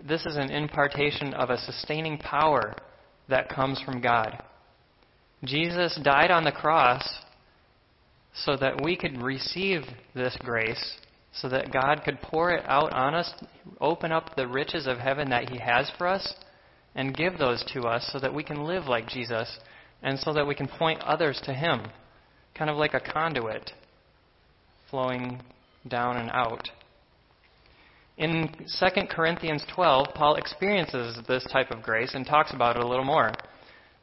This 0.06 0.24
is 0.24 0.36
an 0.36 0.50
impartation 0.50 1.34
of 1.34 1.50
a 1.50 1.58
sustaining 1.58 2.18
power 2.18 2.74
that 3.28 3.48
comes 3.48 3.80
from 3.82 4.00
God. 4.00 4.42
Jesus 5.44 5.98
died 6.02 6.30
on 6.30 6.44
the 6.44 6.52
cross 6.52 7.06
so 8.34 8.56
that 8.56 8.82
we 8.82 8.96
could 8.96 9.22
receive 9.22 9.82
this 10.14 10.36
grace, 10.42 10.96
so 11.32 11.48
that 11.48 11.72
God 11.72 12.02
could 12.04 12.20
pour 12.22 12.50
it 12.52 12.64
out 12.66 12.92
on 12.92 13.14
us, 13.14 13.32
open 13.80 14.12
up 14.12 14.34
the 14.36 14.46
riches 14.46 14.86
of 14.86 14.98
heaven 14.98 15.30
that 15.30 15.50
He 15.50 15.58
has 15.58 15.90
for 15.98 16.06
us, 16.06 16.34
and 16.94 17.16
give 17.16 17.38
those 17.38 17.64
to 17.72 17.82
us 17.82 18.08
so 18.12 18.18
that 18.18 18.34
we 18.34 18.44
can 18.44 18.64
live 18.64 18.84
like 18.84 19.08
Jesus 19.08 19.58
and 20.02 20.18
so 20.18 20.32
that 20.32 20.46
we 20.46 20.54
can 20.54 20.68
point 20.68 21.00
others 21.02 21.40
to 21.44 21.54
Him, 21.54 21.82
kind 22.54 22.70
of 22.70 22.76
like 22.76 22.94
a 22.94 23.00
conduit 23.00 23.70
flowing 24.90 25.40
down 25.88 26.16
and 26.16 26.30
out. 26.30 26.68
In 28.18 28.48
2 28.78 28.86
Corinthians 29.10 29.64
12, 29.74 30.08
Paul 30.14 30.36
experiences 30.36 31.18
this 31.26 31.46
type 31.50 31.70
of 31.70 31.82
grace 31.82 32.12
and 32.14 32.26
talks 32.26 32.52
about 32.52 32.76
it 32.76 32.82
a 32.82 32.86
little 32.86 33.04
more. 33.04 33.32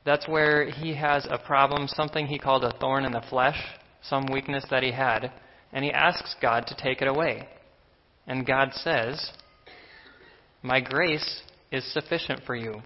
That's 0.04 0.28
where 0.28 0.69
he 0.69 0.95
has 0.95 1.28
a 1.30 1.38
problem, 1.38 1.88
something 1.88 2.25
he 2.25 2.39
called 2.39 2.63
a 2.63 2.75
thorn 2.80 3.06
in 3.06 3.12
the 3.12 3.23
flesh, 3.30 3.58
some 4.02 4.25
weakness 4.32 4.65
that 4.71 4.82
he 4.82 4.91
had, 4.91 5.32
and 5.71 5.86
he 5.86 5.91
asks 5.91 6.36
God 6.41 6.65
to 6.67 6.75
take 6.75 7.02
it 7.02 7.08
away. 7.08 7.47
And 8.25 8.45
God 8.45 8.73
says, 8.73 9.32
My 10.63 10.80
grace 10.80 11.43
is 11.71 11.93
sufficient 11.93 12.41
for 12.45 12.55
you, 12.55 12.82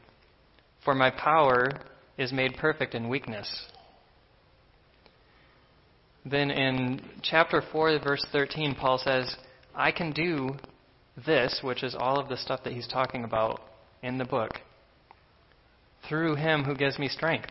for 0.84 0.94
my 0.94 1.10
power 1.10 1.70
is 2.18 2.32
made 2.32 2.56
perfect 2.56 2.96
in 2.96 3.10
weakness. 3.10 3.68
Then 6.26 6.52
in 6.52 7.02
chapter 7.22 7.62
4, 7.72 8.00
verse 8.00 8.26
13, 8.32 8.76
Paul 8.76 8.98
says, 8.98 9.36
I 9.76 9.92
can 9.92 10.12
do 10.12 10.52
this, 11.26 11.60
which 11.62 11.84
is 11.84 11.96
all 11.98 12.20
of 12.20 12.30
the 12.30 12.38
stuff 12.38 12.64
that 12.64 12.74
he's 12.74 12.88
talking 12.88 13.24
about 13.24 13.62
in 14.02 14.18
the 14.18 14.26
book, 14.26 14.52
through 16.08 16.36
him 16.36 16.64
who 16.64 16.76
gives 16.76 16.98
me 16.98 17.08
strength. 17.08 17.50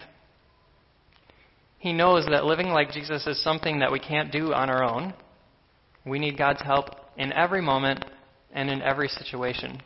He 1.78 1.92
knows 1.92 2.26
that 2.30 2.44
living 2.44 2.68
like 2.68 2.92
Jesus 2.92 3.26
is 3.26 3.42
something 3.42 3.80
that 3.80 3.90
we 3.90 3.98
can't 3.98 4.30
do 4.30 4.52
on 4.52 4.70
our 4.70 4.84
own. 4.84 5.14
We 6.06 6.18
need 6.18 6.38
God's 6.38 6.62
help 6.62 6.90
in 7.16 7.32
every 7.32 7.60
moment 7.60 8.04
and 8.52 8.70
in 8.70 8.80
every 8.82 9.08
situation. 9.08 9.82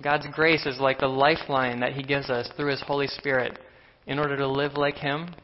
God's 0.00 0.26
grace 0.32 0.64
is 0.64 0.78
like 0.78 0.98
the 1.00 1.08
lifeline 1.08 1.80
that 1.80 1.92
He 1.92 2.02
gives 2.02 2.30
us 2.30 2.48
through 2.56 2.70
His 2.70 2.82
Holy 2.82 3.08
Spirit 3.08 3.58
in 4.06 4.18
order 4.18 4.36
to 4.36 4.46
live 4.46 4.74
like 4.74 4.96
Him, 4.96 5.34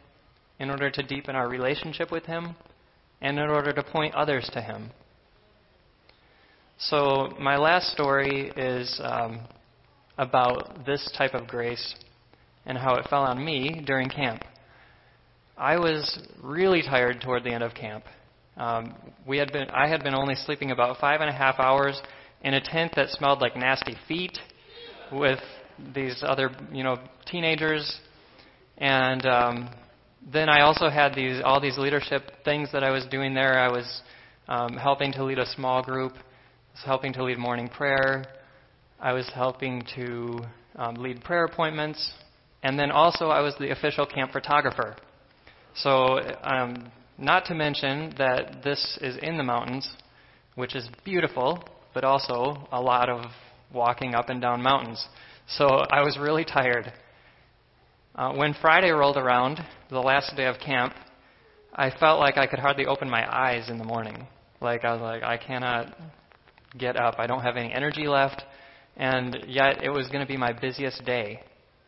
in 0.60 0.70
order 0.70 0.90
to 0.90 1.02
deepen 1.02 1.34
our 1.34 1.48
relationship 1.48 2.12
with 2.12 2.24
Him, 2.24 2.54
and 3.20 3.38
in 3.38 3.48
order 3.48 3.72
to 3.72 3.82
point 3.82 4.14
others 4.14 4.48
to 4.52 4.60
Him. 4.60 4.90
So, 6.78 7.32
my 7.40 7.56
last 7.56 7.92
story 7.92 8.52
is 8.56 9.00
um, 9.02 9.40
about 10.18 10.84
this 10.86 11.12
type 11.16 11.34
of 11.34 11.46
grace 11.48 11.94
and 12.66 12.78
how 12.78 12.94
it 12.94 13.06
fell 13.08 13.22
on 13.22 13.44
me 13.44 13.82
during 13.86 14.08
camp. 14.08 14.42
I 15.56 15.78
was 15.78 16.20
really 16.42 16.82
tired 16.82 17.20
toward 17.20 17.44
the 17.44 17.50
end 17.52 17.62
of 17.62 17.74
camp. 17.74 18.04
Um, 18.56 18.94
we 19.26 19.38
had 19.38 19.52
been, 19.52 19.68
I 19.70 19.88
had 19.88 20.02
been 20.02 20.14
only 20.14 20.34
sleeping 20.34 20.70
about 20.70 20.98
five 20.98 21.20
and 21.20 21.30
a 21.30 21.32
half 21.32 21.58
hours 21.58 22.00
in 22.44 22.54
a 22.54 22.60
tent 22.60 22.92
that 22.94 23.10
smelled 23.10 23.40
like 23.40 23.56
nasty 23.56 23.96
feet, 24.06 24.38
with 25.10 25.40
these 25.94 26.22
other, 26.24 26.50
you 26.72 26.84
know, 26.84 26.98
teenagers 27.26 28.00
and 28.78 29.24
um, 29.26 29.70
then 30.32 30.48
I 30.48 30.62
also 30.62 30.88
had 30.88 31.14
these 31.14 31.40
all 31.44 31.60
these 31.60 31.78
leadership 31.78 32.22
things 32.44 32.70
that 32.72 32.82
I 32.82 32.90
was 32.90 33.06
doing 33.06 33.34
there. 33.34 33.58
I 33.58 33.68
was 33.68 34.02
um, 34.48 34.76
helping 34.76 35.12
to 35.12 35.24
lead 35.24 35.38
a 35.38 35.46
small 35.46 35.82
group. 35.82 36.12
I 36.14 36.72
was 36.72 36.82
helping 36.84 37.12
to 37.14 37.24
lead 37.24 37.38
morning 37.38 37.68
prayer. 37.68 38.24
I 39.00 39.12
was 39.12 39.28
helping 39.34 39.84
to 39.96 40.40
um, 40.76 40.94
lead 40.96 41.22
prayer 41.22 41.44
appointments, 41.44 42.14
and 42.62 42.78
then 42.78 42.90
also 42.90 43.28
I 43.28 43.40
was 43.40 43.54
the 43.58 43.70
official 43.70 44.06
camp 44.06 44.32
photographer. 44.32 44.96
So, 45.76 46.20
um, 46.42 46.90
not 47.18 47.44
to 47.46 47.54
mention 47.54 48.14
that 48.16 48.62
this 48.64 48.98
is 49.02 49.16
in 49.22 49.36
the 49.36 49.42
mountains, 49.42 49.88
which 50.54 50.74
is 50.74 50.88
beautiful, 51.04 51.62
but 51.94 52.04
also 52.04 52.68
a 52.72 52.80
lot 52.80 53.08
of 53.08 53.24
walking 53.72 54.14
up 54.14 54.28
and 54.28 54.40
down 54.40 54.62
mountains. 54.62 55.06
So 55.48 55.66
I 55.66 56.02
was 56.02 56.18
really 56.18 56.44
tired. 56.44 56.92
Uh, 58.14 58.32
when 58.34 58.54
Friday 58.60 58.90
rolled 58.90 59.16
around, 59.16 59.60
the 59.90 60.00
last 60.00 60.34
day 60.36 60.46
of 60.46 60.58
camp, 60.58 60.92
I 61.74 61.90
felt 61.90 62.20
like 62.20 62.36
I 62.36 62.46
could 62.46 62.58
hardly 62.58 62.86
open 62.86 63.10
my 63.10 63.26
eyes 63.28 63.68
in 63.68 63.78
the 63.78 63.84
morning. 63.84 64.26
Like 64.60 64.84
I 64.84 64.92
was 64.92 65.02
like, 65.02 65.22
I 65.22 65.36
cannot 65.36 65.96
get 66.78 66.96
up. 66.96 67.16
I 67.18 67.26
don't 67.26 67.42
have 67.42 67.56
any 67.56 67.72
energy 67.72 68.06
left. 68.06 68.42
And 68.96 69.44
yet 69.48 69.82
it 69.82 69.90
was 69.90 70.08
going 70.08 70.20
to 70.20 70.26
be 70.26 70.36
my 70.36 70.52
busiest 70.52 71.04
day 71.04 71.42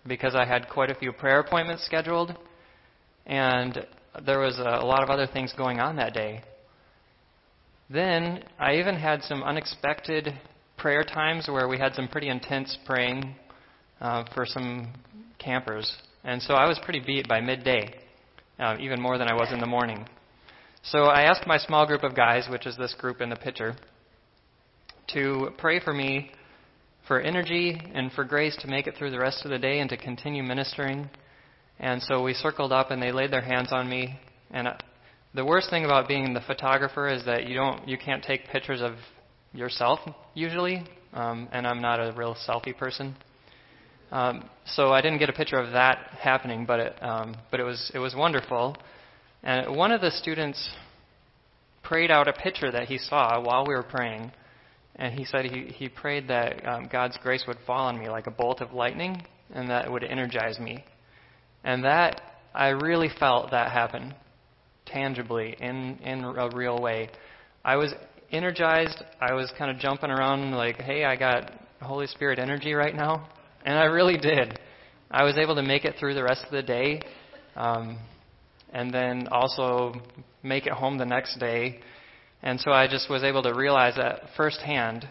because 0.06 0.34
I 0.34 0.44
had 0.44 0.68
quite 0.68 0.90
a 0.90 0.94
few 0.94 1.12
prayer 1.12 1.40
appointments 1.40 1.84
scheduled. 1.84 2.36
And 3.26 3.86
there 4.24 4.40
was 4.40 4.58
a, 4.58 4.62
a 4.62 4.86
lot 4.86 5.02
of 5.02 5.10
other 5.10 5.26
things 5.26 5.52
going 5.56 5.78
on 5.78 5.96
that 5.96 6.14
day. 6.14 6.42
Then 7.88 8.42
I 8.58 8.76
even 8.76 8.96
had 8.96 9.22
some 9.22 9.42
unexpected 9.42 10.34
prayer 10.76 11.04
times 11.04 11.48
where 11.48 11.68
we 11.68 11.78
had 11.78 11.94
some 11.94 12.08
pretty 12.08 12.28
intense 12.28 12.76
praying 12.84 13.34
uh, 14.00 14.24
for 14.34 14.44
some 14.44 14.92
campers. 15.38 15.90
And 16.24 16.42
so 16.42 16.54
I 16.54 16.66
was 16.66 16.78
pretty 16.84 17.00
beat 17.00 17.28
by 17.28 17.40
midday, 17.40 17.94
uh, 18.58 18.76
even 18.80 19.00
more 19.00 19.18
than 19.18 19.28
I 19.28 19.34
was 19.34 19.52
in 19.52 19.60
the 19.60 19.66
morning. 19.66 20.06
So 20.82 21.04
I 21.04 21.22
asked 21.22 21.46
my 21.46 21.58
small 21.58 21.86
group 21.86 22.02
of 22.02 22.14
guys, 22.14 22.46
which 22.50 22.66
is 22.66 22.76
this 22.76 22.94
group 22.94 23.20
in 23.20 23.30
the 23.30 23.36
picture, 23.36 23.76
to 25.08 25.50
pray 25.58 25.80
for 25.80 25.92
me 25.92 26.32
for 27.06 27.20
energy 27.20 27.80
and 27.94 28.10
for 28.12 28.24
grace 28.24 28.56
to 28.60 28.68
make 28.68 28.86
it 28.86 28.94
through 28.98 29.10
the 29.10 29.18
rest 29.18 29.44
of 29.44 29.50
the 29.50 29.58
day 29.58 29.78
and 29.78 29.88
to 29.90 29.96
continue 29.96 30.42
ministering. 30.42 31.08
And 31.78 32.02
so 32.02 32.22
we 32.22 32.34
circled 32.34 32.72
up 32.72 32.90
and 32.90 33.00
they 33.00 33.12
laid 33.12 33.30
their 33.30 33.42
hands 33.42 33.68
on 33.70 33.88
me. 33.88 34.18
And 34.50 34.68
the 35.34 35.44
worst 35.44 35.70
thing 35.70 35.84
about 35.84 36.08
being 36.08 36.32
the 36.34 36.40
photographer 36.40 37.08
is 37.08 37.24
that 37.26 37.46
you 37.46 37.54
don't, 37.54 37.86
you 37.86 37.98
can't 37.98 38.22
take 38.22 38.46
pictures 38.48 38.80
of 38.80 38.94
yourself 39.52 40.00
usually. 40.34 40.84
Um, 41.12 41.48
and 41.52 41.66
I'm 41.66 41.80
not 41.80 41.98
a 41.98 42.12
real 42.12 42.36
selfie 42.46 42.76
person. 42.76 43.16
Um, 44.12 44.48
so 44.66 44.92
I 44.92 45.00
didn't 45.00 45.18
get 45.18 45.30
a 45.30 45.32
picture 45.32 45.58
of 45.58 45.72
that 45.72 46.10
happening, 46.20 46.64
but 46.66 46.80
it, 46.80 47.02
um, 47.02 47.36
but 47.50 47.58
it 47.58 47.64
was 47.64 47.90
it 47.94 47.98
was 47.98 48.14
wonderful. 48.14 48.76
And 49.42 49.76
one 49.76 49.92
of 49.92 50.00
the 50.00 50.10
students 50.10 50.70
prayed 51.82 52.10
out 52.10 52.28
a 52.28 52.32
picture 52.32 52.70
that 52.70 52.86
he 52.86 52.98
saw 52.98 53.40
while 53.40 53.64
we 53.66 53.74
were 53.74 53.82
praying, 53.82 54.30
and 54.96 55.14
he 55.14 55.24
said 55.24 55.46
he 55.46 55.72
he 55.74 55.88
prayed 55.88 56.28
that 56.28 56.66
um, 56.66 56.88
God's 56.90 57.18
grace 57.22 57.44
would 57.48 57.58
fall 57.66 57.86
on 57.86 57.98
me 57.98 58.08
like 58.08 58.26
a 58.26 58.30
bolt 58.30 58.60
of 58.60 58.72
lightning, 58.72 59.22
and 59.52 59.68
that 59.70 59.86
it 59.86 59.90
would 59.90 60.04
energize 60.04 60.58
me. 60.60 60.84
And 61.64 61.82
that 61.84 62.20
I 62.54 62.68
really 62.68 63.10
felt 63.18 63.50
that 63.50 63.72
happen 63.72 64.14
tangibly 64.86 65.56
in 65.60 65.98
in 66.02 66.24
a 66.24 66.48
real 66.54 66.80
way. 66.80 67.10
I 67.64 67.76
was 67.76 67.92
energized. 68.30 69.02
I 69.20 69.34
was 69.34 69.52
kind 69.58 69.70
of 69.70 69.78
jumping 69.78 70.10
around 70.10 70.52
like, 70.52 70.76
hey, 70.76 71.04
I 71.04 71.16
got 71.16 71.52
Holy 71.80 72.06
Spirit 72.06 72.38
energy 72.38 72.72
right 72.72 72.94
now. 72.94 73.28
And 73.64 73.78
I 73.78 73.84
really 73.84 74.16
did. 74.16 74.58
I 75.10 75.24
was 75.24 75.36
able 75.36 75.54
to 75.56 75.62
make 75.62 75.84
it 75.84 75.96
through 75.98 76.14
the 76.14 76.22
rest 76.22 76.44
of 76.44 76.52
the 76.52 76.62
day, 76.62 77.00
um, 77.54 77.98
and 78.70 78.92
then 78.92 79.28
also 79.28 79.94
make 80.42 80.66
it 80.66 80.72
home 80.72 80.98
the 80.98 81.06
next 81.06 81.38
day. 81.38 81.80
And 82.42 82.60
so 82.60 82.70
I 82.72 82.86
just 82.88 83.08
was 83.08 83.22
able 83.22 83.42
to 83.42 83.54
realize 83.54 83.94
that 83.96 84.22
firsthand 84.36 85.08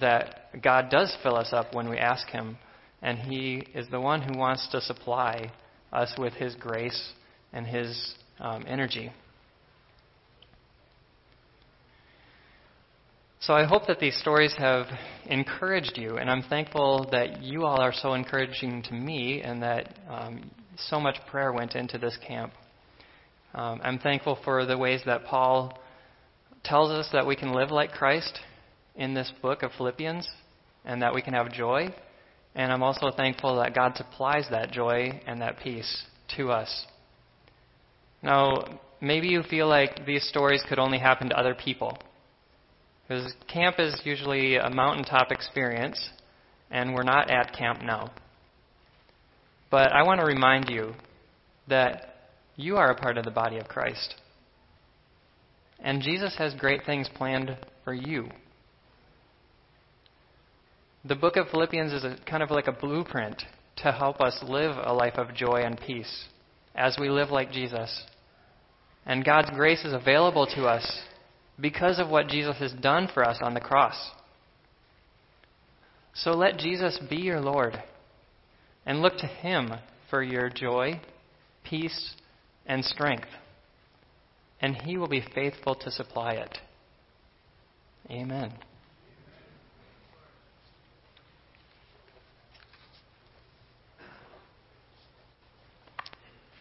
that 0.00 0.62
God 0.62 0.90
does 0.90 1.16
fill 1.22 1.36
us 1.36 1.48
up 1.52 1.74
when 1.74 1.88
we 1.88 1.98
ask 1.98 2.28
Him, 2.28 2.58
and 3.02 3.18
He 3.18 3.66
is 3.74 3.86
the 3.90 4.00
one 4.00 4.22
who 4.22 4.38
wants 4.38 4.68
to 4.72 4.80
supply 4.80 5.50
us 5.92 6.12
with 6.18 6.34
His 6.34 6.54
grace 6.54 7.12
and 7.52 7.66
His 7.66 8.14
um, 8.40 8.64
energy. 8.66 9.12
So 13.40 13.54
I 13.54 13.64
hope 13.64 13.86
that 13.86 14.00
these 14.00 14.18
stories 14.20 14.54
have 14.58 14.86
encouraged 15.26 15.96
you, 15.96 16.18
and 16.18 16.28
I'm 16.28 16.42
thankful 16.42 17.08
that 17.12 17.42
you 17.42 17.64
all 17.64 17.80
are 17.80 17.92
so 17.92 18.14
encouraging 18.14 18.82
to 18.82 18.94
me 18.94 19.42
and 19.42 19.62
that 19.62 19.96
um, 20.08 20.50
so 20.76 21.00
much 21.00 21.16
prayer 21.30 21.52
went 21.52 21.74
into 21.74 21.98
this 21.98 22.18
camp. 22.26 22.52
Um, 23.54 23.80
I'm 23.82 23.98
thankful 23.98 24.38
for 24.44 24.66
the 24.66 24.76
ways 24.76 25.02
that 25.06 25.24
Paul 25.24 25.78
tells 26.64 26.90
us 26.90 27.08
that 27.12 27.26
we 27.26 27.36
can 27.36 27.52
live 27.52 27.70
like 27.70 27.92
Christ 27.92 28.38
in 28.96 29.14
this 29.14 29.32
book 29.40 29.62
of 29.62 29.70
Philippians 29.78 30.28
and 30.84 31.00
that 31.02 31.14
we 31.14 31.22
can 31.22 31.34
have 31.34 31.52
joy. 31.52 31.94
And 32.54 32.72
I'm 32.72 32.82
also 32.82 33.10
thankful 33.16 33.56
that 33.56 33.74
God 33.74 33.96
supplies 33.96 34.46
that 34.50 34.72
joy 34.72 35.20
and 35.26 35.40
that 35.40 35.58
peace 35.62 36.04
to 36.36 36.50
us. 36.50 36.86
Now, 38.22 38.80
maybe 39.00 39.28
you 39.28 39.42
feel 39.42 39.68
like 39.68 40.04
these 40.06 40.26
stories 40.28 40.62
could 40.68 40.78
only 40.78 40.98
happen 40.98 41.28
to 41.28 41.38
other 41.38 41.54
people. 41.54 41.96
Because 43.06 43.32
camp 43.52 43.76
is 43.78 44.00
usually 44.04 44.56
a 44.56 44.68
mountaintop 44.68 45.30
experience, 45.30 46.10
and 46.70 46.94
we're 46.94 47.04
not 47.04 47.30
at 47.30 47.56
camp 47.56 47.80
now. 47.82 48.10
But 49.70 49.92
I 49.92 50.02
want 50.02 50.20
to 50.20 50.26
remind 50.26 50.68
you 50.68 50.94
that 51.68 52.14
you 52.56 52.76
are 52.76 52.90
a 52.90 52.96
part 52.96 53.18
of 53.18 53.24
the 53.24 53.30
body 53.30 53.58
of 53.58 53.68
Christ. 53.68 54.16
And 55.80 56.02
Jesus 56.02 56.34
has 56.38 56.54
great 56.54 56.84
things 56.84 57.08
planned 57.14 57.56
for 57.84 57.94
you. 57.94 58.28
The 61.04 61.14
book 61.14 61.36
of 61.36 61.48
Philippians 61.50 61.92
is 61.92 62.04
a, 62.04 62.16
kind 62.28 62.42
of 62.42 62.50
like 62.50 62.66
a 62.66 62.72
blueprint 62.72 63.42
to 63.76 63.92
help 63.92 64.20
us 64.20 64.36
live 64.42 64.76
a 64.82 64.92
life 64.92 65.14
of 65.16 65.34
joy 65.34 65.62
and 65.64 65.80
peace 65.80 66.26
as 66.78 66.96
we 66.98 67.10
live 67.10 67.30
like 67.30 67.50
Jesus. 67.50 68.04
And 69.04 69.24
God's 69.24 69.50
grace 69.50 69.84
is 69.84 69.92
available 69.92 70.46
to 70.54 70.66
us 70.66 71.00
because 71.60 71.98
of 71.98 72.08
what 72.08 72.28
Jesus 72.28 72.56
has 72.58 72.72
done 72.72 73.08
for 73.12 73.24
us 73.24 73.38
on 73.42 73.54
the 73.54 73.60
cross. 73.60 73.96
So 76.14 76.30
let 76.30 76.58
Jesus 76.58 76.98
be 77.10 77.16
your 77.16 77.40
Lord 77.40 77.82
and 78.86 79.02
look 79.02 79.18
to 79.18 79.26
Him 79.26 79.72
for 80.08 80.22
your 80.22 80.48
joy, 80.50 81.00
peace, 81.64 82.14
and 82.64 82.84
strength. 82.84 83.28
And 84.60 84.76
He 84.76 84.96
will 84.96 85.08
be 85.08 85.24
faithful 85.34 85.74
to 85.76 85.90
supply 85.90 86.32
it. 86.32 86.58
Amen. 88.10 88.52